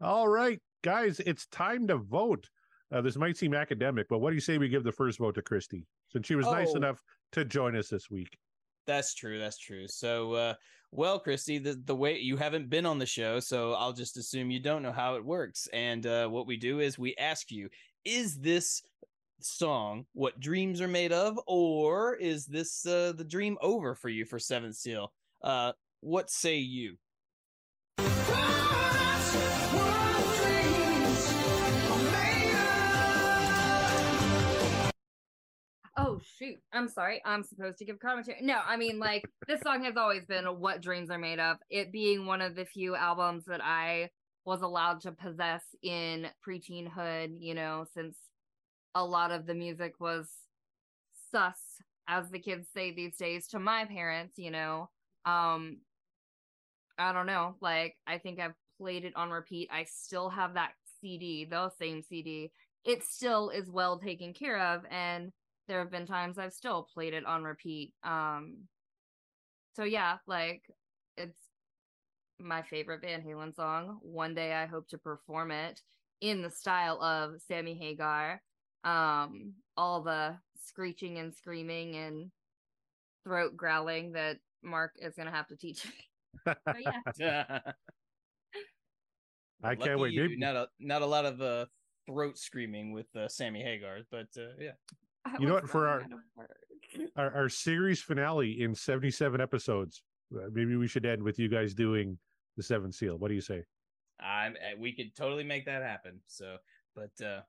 [0.01, 2.49] All right, guys, it's time to vote.
[2.91, 5.35] Uh, this might seem academic, but what do you say we give the first vote
[5.35, 6.77] to Christi since she was nice Oh.
[6.77, 7.03] enough
[7.33, 8.37] to join us this week?
[8.87, 9.39] That's true.
[9.39, 9.87] That's true.
[9.89, 10.55] So, uh,
[10.91, 14.51] well, Christi, the, the way you haven't been on the show, so I'll just assume
[14.51, 15.69] you don't know how it works.
[15.73, 17.69] And uh, what we do is we ask you,
[18.05, 18.83] is this
[19.41, 24.25] song what dreams are made of, or is this uh, the dream over for you
[24.25, 25.13] for Seventh Seal?
[25.43, 26.97] Uh, what say you?
[36.01, 36.57] Oh shoot.
[36.73, 37.21] I'm sorry.
[37.25, 38.39] I'm supposed to give commentary.
[38.41, 41.57] No, I mean like this song has always been what dreams are made of.
[41.71, 44.11] It being one of the few albums that I
[44.45, 48.17] was allowed to possess in preteenhood, you know, since
[48.95, 50.31] a lot of the music was
[51.33, 51.59] sus,
[52.07, 54.91] as the kids say these days, to my parents, you know.
[55.27, 55.79] Um
[56.97, 57.57] I don't know.
[57.61, 59.69] Like I think I've played it on repeat.
[59.73, 60.71] I still have that
[61.01, 62.53] CD, the same CD.
[62.85, 65.33] It still is well taken care of and
[65.69, 67.93] there have been times I've still played it on repeat.
[68.03, 68.69] Um
[69.75, 70.63] so yeah, like
[71.17, 71.39] it's
[72.41, 73.99] my favorite Van Halen song.
[74.03, 75.83] One day I hope to perform it
[76.21, 78.43] in the style of Sammy Hagar.
[78.85, 82.31] Um all the screeching and screaming and
[83.25, 85.93] throat growling that Mark is going to have to teach me.
[86.45, 86.59] But
[87.19, 87.59] yeah.
[89.63, 90.13] I Lucky can't wait.
[90.13, 90.39] you.
[90.39, 91.67] Not a not a lot of uh,
[92.07, 94.73] throat screaming with uh, Sammy Hagar, but uh, yeah.
[95.35, 97.13] I You know what, for our- out of words.
[97.17, 100.03] our, our series finale in 77 episodes,
[100.35, 102.19] uh, maybe we should end with you guys doing
[102.57, 103.17] the seventh seal.
[103.19, 103.63] What do you say?
[104.21, 106.21] I'm uh, we could totally make that happen.
[106.27, 106.57] So,
[106.97, 107.41] but uh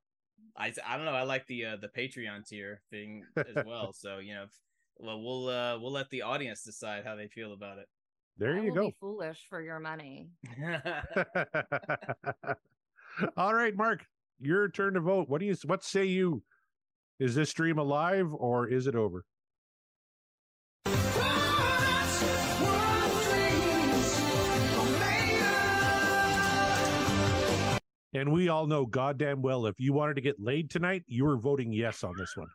[0.56, 1.14] I I don't know.
[1.14, 3.92] I like the uh, the Patreon tier thing as well.
[3.94, 4.52] so you know, if,
[4.98, 7.88] well we'll uh we'll let the audience decide how they feel about it.
[8.38, 8.86] There I you will go.
[8.88, 10.30] Be foolish for your money.
[13.36, 14.06] All right, Mark,
[14.40, 15.28] your turn to vote.
[15.28, 16.44] What do you what say you?
[17.20, 19.26] Is this stream alive or is it over?
[28.11, 31.38] And we all know goddamn well if you wanted to get laid tonight, you were
[31.38, 32.47] voting yes on this one.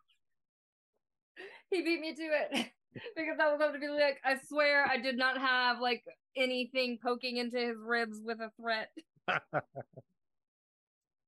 [1.70, 2.50] He beat me to it
[3.16, 6.02] because I was about to be like, I swear I did not have like
[6.36, 8.88] anything poking into his ribs with a threat.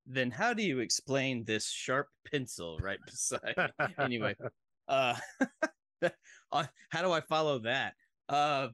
[0.07, 3.55] then how do you explain this sharp pencil right beside?
[3.99, 4.35] anyway,
[4.87, 5.15] uh,
[6.51, 7.93] uh, how do I follow that?
[8.29, 8.69] Uh,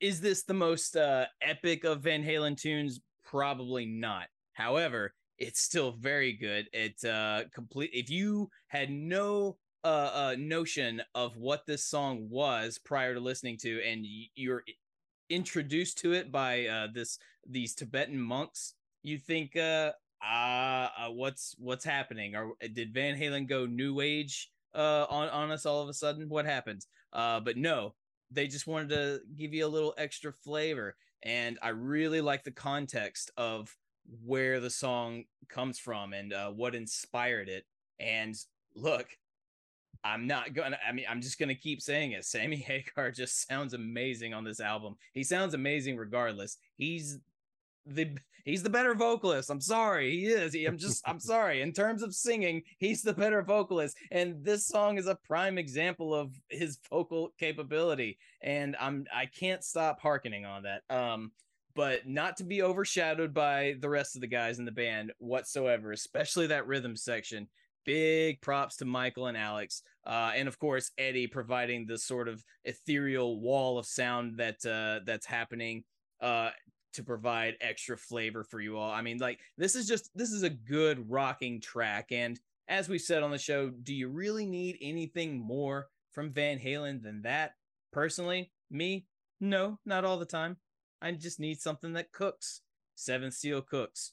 [0.00, 3.00] is this the most uh epic of Van Halen tunes?
[3.24, 4.26] Probably not.
[4.54, 6.66] However, it's still very good.
[6.72, 7.90] It uh complete.
[7.92, 13.58] If you had no uh, uh notion of what this song was prior to listening
[13.58, 14.62] to, and you're
[15.28, 19.92] introduced to it by uh this these Tibetan monks, you think uh
[20.22, 22.34] uh, uh what's what's happening?
[22.36, 26.28] Or did Van Halen go new age uh on on us all of a sudden?
[26.28, 26.86] What happened?
[27.12, 27.94] Uh, but no,
[28.30, 32.50] they just wanted to give you a little extra flavor, and I really like the
[32.50, 33.74] context of
[34.24, 37.64] where the song comes from and uh, what inspired it.
[37.98, 38.36] And
[38.74, 39.06] look,
[40.02, 40.78] I'm not gonna.
[40.86, 42.24] I mean, I'm just gonna keep saying it.
[42.26, 44.96] Sammy Hagar just sounds amazing on this album.
[45.12, 46.58] He sounds amazing regardless.
[46.76, 47.18] He's
[47.86, 49.50] the he's the better vocalist.
[49.50, 50.52] I'm sorry, he is.
[50.52, 51.62] He, I'm just I'm sorry.
[51.62, 56.14] In terms of singing, he's the better vocalist, and this song is a prime example
[56.14, 58.18] of his vocal capability.
[58.42, 60.82] And I'm I can't stop harkening on that.
[60.94, 61.32] Um,
[61.74, 65.92] but not to be overshadowed by the rest of the guys in the band whatsoever,
[65.92, 67.48] especially that rhythm section.
[67.86, 72.44] Big props to Michael and Alex, uh, and of course Eddie providing the sort of
[72.64, 75.84] ethereal wall of sound that uh, that's happening
[76.20, 76.50] uh,
[76.94, 78.90] to provide extra flavor for you all.
[78.90, 82.38] I mean, like this is just this is a good rocking track, and
[82.68, 87.02] as we said on the show, do you really need anything more from Van Halen
[87.02, 87.54] than that?
[87.92, 89.06] Personally, me,
[89.40, 90.56] no, not all the time.
[91.02, 92.60] I just need something that cooks.
[92.94, 94.12] Seven Seal cooks.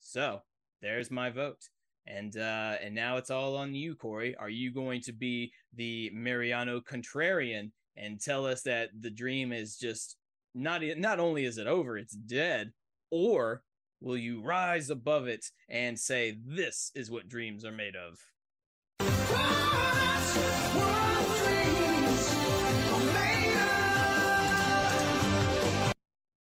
[0.00, 0.42] So
[0.80, 1.68] there's my vote.
[2.06, 4.34] And uh, and now it's all on you, Corey.
[4.36, 9.76] Are you going to be the Mariano contrarian and tell us that the dream is
[9.76, 10.16] just
[10.58, 12.72] not not only is it over, it's dead,
[13.10, 13.62] or
[14.00, 18.18] will you rise above it and say this is what dreams are made of?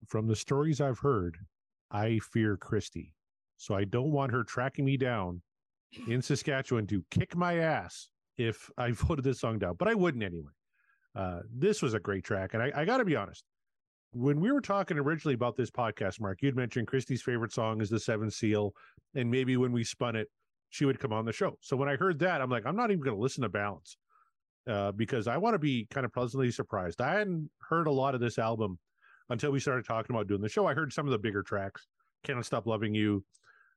[0.08, 1.38] From the stories I've heard,
[1.90, 3.14] I fear Christi.
[3.56, 5.42] So I don't want her tracking me down
[6.08, 10.24] in Saskatchewan to kick my ass if I voted this song down, but I wouldn't
[10.24, 10.52] anyway.
[11.16, 12.54] Uh, this was a great track.
[12.54, 13.46] And I, I got to be honest,
[14.14, 17.90] when we were talking originally about this podcast, Mark, you'd mentioned Christi's favorite song is
[17.90, 18.74] The Seven Seal.
[19.16, 20.28] And maybe when we spun it,
[20.70, 21.58] she would come on the show.
[21.62, 23.98] So when I heard that, I'm like, I'm not even going to listen to Balance
[24.68, 27.02] uh, because I want to be kind of pleasantly surprised.
[27.02, 28.80] I hadn't heard a lot of this album
[29.30, 30.66] until we started talking about doing the show.
[30.66, 31.88] I heard some of the bigger tracks,
[32.24, 33.24] Cannot Stop Loving You,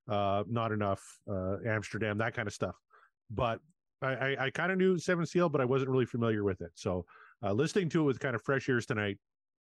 [0.08, 2.74] uh, Not Enough, uh, Amsterdam, that kind of stuff.
[3.30, 3.60] But
[4.02, 6.72] I, I, I kind of knew Seven Seal, but I wasn't really familiar with it.
[6.74, 7.04] So
[7.42, 9.18] uh, listening to it with kind of fresh ears tonight,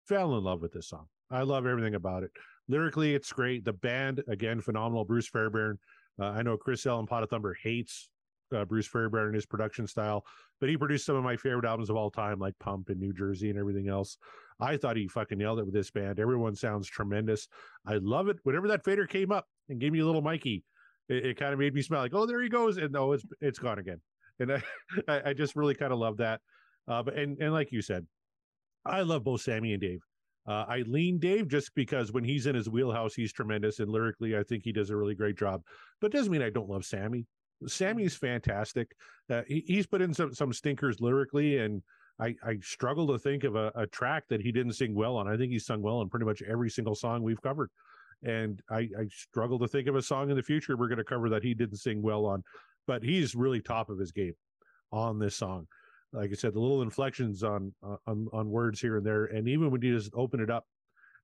[0.07, 1.07] fell in love with this song.
[1.29, 2.31] I love everything about it.
[2.67, 3.65] Lyrically, it's great.
[3.65, 5.05] The band, again, phenomenal.
[5.05, 5.77] Bruce Fairbairn.
[6.19, 8.09] Uh, I know Chris L and Pot of Thunder hates
[8.55, 10.25] uh, Bruce Fairbairn and his production style,
[10.59, 13.13] but he produced some of my favorite albums of all time, like Pump and New
[13.13, 14.17] Jersey and everything else.
[14.59, 16.19] I thought he fucking nailed it with this band.
[16.19, 17.47] Everyone sounds tremendous.
[17.85, 18.37] I love it.
[18.43, 20.63] Whenever that fader came up and gave me a little Mikey,
[21.09, 22.77] it, it kind of made me smile like, oh, there he goes.
[22.77, 24.01] And no, it's it's gone again.
[24.39, 24.61] And I,
[25.07, 26.41] I, I just really kind of love that.
[26.87, 28.05] Uh, but and and like you said,
[28.85, 30.01] I love both Sammy and Dave.
[30.47, 34.35] Uh, I lean Dave just because when he's in his wheelhouse, he's tremendous, and lyrically,
[34.35, 35.61] I think he does a really great job.
[35.99, 37.27] But doesn't mean I don't love Sammy.
[37.67, 38.95] Sammy's fantastic.
[39.29, 41.83] Uh, he, he's put in some some stinkers lyrically, and
[42.19, 45.27] I, I struggle to think of a, a track that he didn't sing well on.
[45.27, 47.69] I think he's sung well on pretty much every single song we've covered,
[48.23, 51.03] and I, I struggle to think of a song in the future we're going to
[51.03, 52.43] cover that he didn't sing well on.
[52.87, 54.33] But he's really top of his game
[54.91, 55.67] on this song
[56.13, 59.71] like I said, the little inflections on on on words here and there, and even
[59.71, 60.65] when you just open it up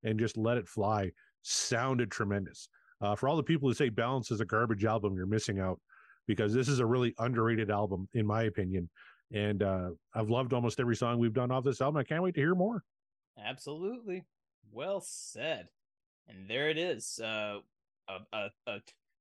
[0.04, 1.12] and just let it fly,
[1.42, 2.70] sounded tremendous.
[3.02, 5.80] Uh, for all the people who say Balance is a garbage album, you're missing out
[6.28, 8.90] because this is a really underrated album, in my opinion.
[9.34, 11.98] And uh, I've loved almost every song we've done off this album.
[11.98, 12.84] I can't wait to hear more.
[13.44, 14.26] Absolutely.
[14.72, 15.68] Well said.
[16.28, 17.20] And there it is.
[17.24, 17.60] Uh,
[18.08, 18.80] a, a, a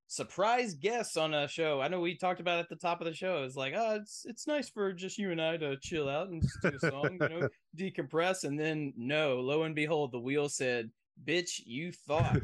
[0.09, 1.81] surprise guests on a show.
[1.81, 3.43] I know we talked about at the top of the show.
[3.45, 6.43] It's like, oh, it's it's nice for just you and I to chill out and
[6.43, 8.45] just do a song, you know, decompress.
[8.45, 10.91] And then no, lo and behold, the wheel said,
[11.25, 12.41] "Bitch, you thought."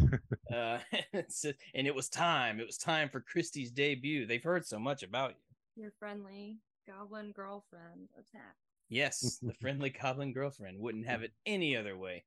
[0.55, 0.79] uh,
[1.13, 2.61] and it was time.
[2.61, 4.27] It was time for Christi's debut.
[4.27, 5.83] They've heard so much about you.
[5.83, 8.57] Your friendly goblin girlfriend attack.
[8.89, 12.25] Yes, the friendly goblin girlfriend wouldn't have it any other way.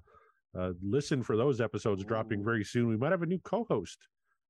[0.58, 2.88] uh, listen for those episodes dropping very soon.
[2.88, 3.98] We might have a new co host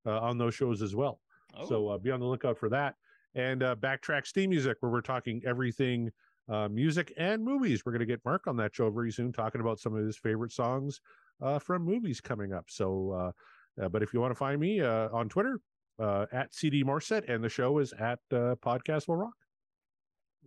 [0.05, 1.19] uh, on those shows as well.
[1.55, 2.95] Oh, So uh, be on the lookout for that.
[3.35, 6.11] And uh, backtrack Steam Music, where we're talking everything
[6.49, 7.83] uh, music and movies.
[7.85, 10.17] We're going to get Mark on that show very soon, talking about some of his
[10.17, 11.01] favorite songs
[11.41, 12.65] uh, from movies coming up.
[12.69, 13.11] So,
[13.79, 15.59] uh, uh, but if you want to find me uh, on Twitter
[15.99, 19.33] uh, at CD Morset, and the show is at Podcast Will Rock.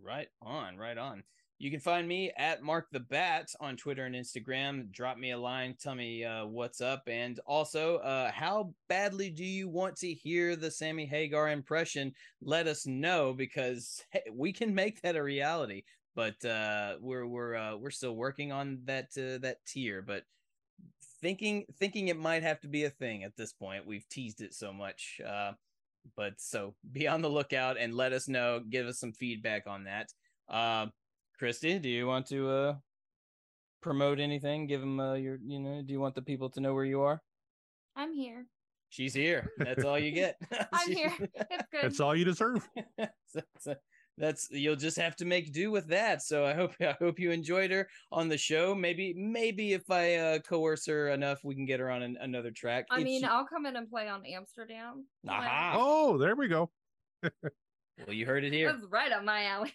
[0.01, 1.23] Right on, right on.
[1.57, 4.91] You can find me at Mark the Bat on Twitter and Instagram.
[4.91, 9.45] Drop me a line, tell me uh, what's up, and also uh, how badly do
[9.45, 12.13] you want to hear the Sammy Hagar impression?
[12.41, 15.83] Let us know because hey, we can make that a reality.
[16.13, 20.01] But uh, we're we're uh, we're still working on that uh, that tier.
[20.01, 20.23] But
[21.21, 23.87] thinking thinking it might have to be a thing at this point.
[23.87, 25.21] We've teased it so much.
[25.25, 25.53] Uh,
[26.17, 28.61] but so be on the lookout and let us know.
[28.69, 30.11] Give us some feedback on that.
[31.37, 32.75] Christi, do you want to uh,
[33.81, 34.67] promote anything?
[34.67, 37.01] Give them uh, your, you know, do you want the people to know where you
[37.01, 37.21] are?
[37.95, 38.45] I'm here.
[38.89, 39.51] She's here.
[39.57, 40.37] That's all you get.
[40.73, 41.13] I'm here.
[41.19, 41.83] It's good.
[41.83, 42.67] That's all you deserve.
[43.25, 43.75] so, so
[44.17, 46.21] that's you'll just have to make do with that.
[46.21, 48.73] So I hope I hope you enjoyed her on the show.
[48.73, 52.51] Maybe maybe if I uh, coerce her enough, we can get her on an, another
[52.51, 52.85] track.
[52.89, 55.05] I If mean, she- I'll come in and play on Amsterdam.
[55.23, 55.43] Why not?
[55.43, 55.73] Aha.
[55.77, 56.71] Oh, there we go.
[57.23, 58.71] well, you heard it here.
[58.71, 59.73] That's right up my alley.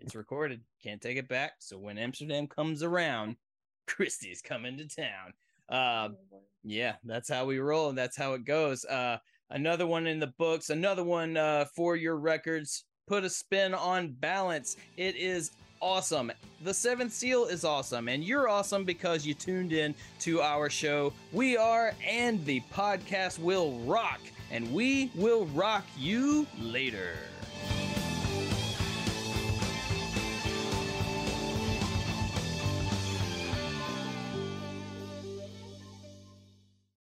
[0.00, 0.60] It's recorded.
[0.82, 1.52] Can't take it back.
[1.58, 3.36] So when Amsterdam comes around,
[3.86, 5.32] Christi's coming to town.
[5.68, 6.14] Uh,
[6.62, 8.84] yeah, that's how we roll, and that's how it goes.
[8.84, 9.18] Uh,
[9.50, 10.70] another one in the books.
[10.70, 12.84] Another one uh, for your records.
[13.06, 14.76] Put a spin on balance.
[14.96, 16.32] It is awesome.
[16.64, 21.12] The Seventh Seal is awesome, and you're awesome because you tuned in to our show.
[21.32, 24.20] We are, and the podcast will rock,
[24.50, 27.14] and we will rock you later.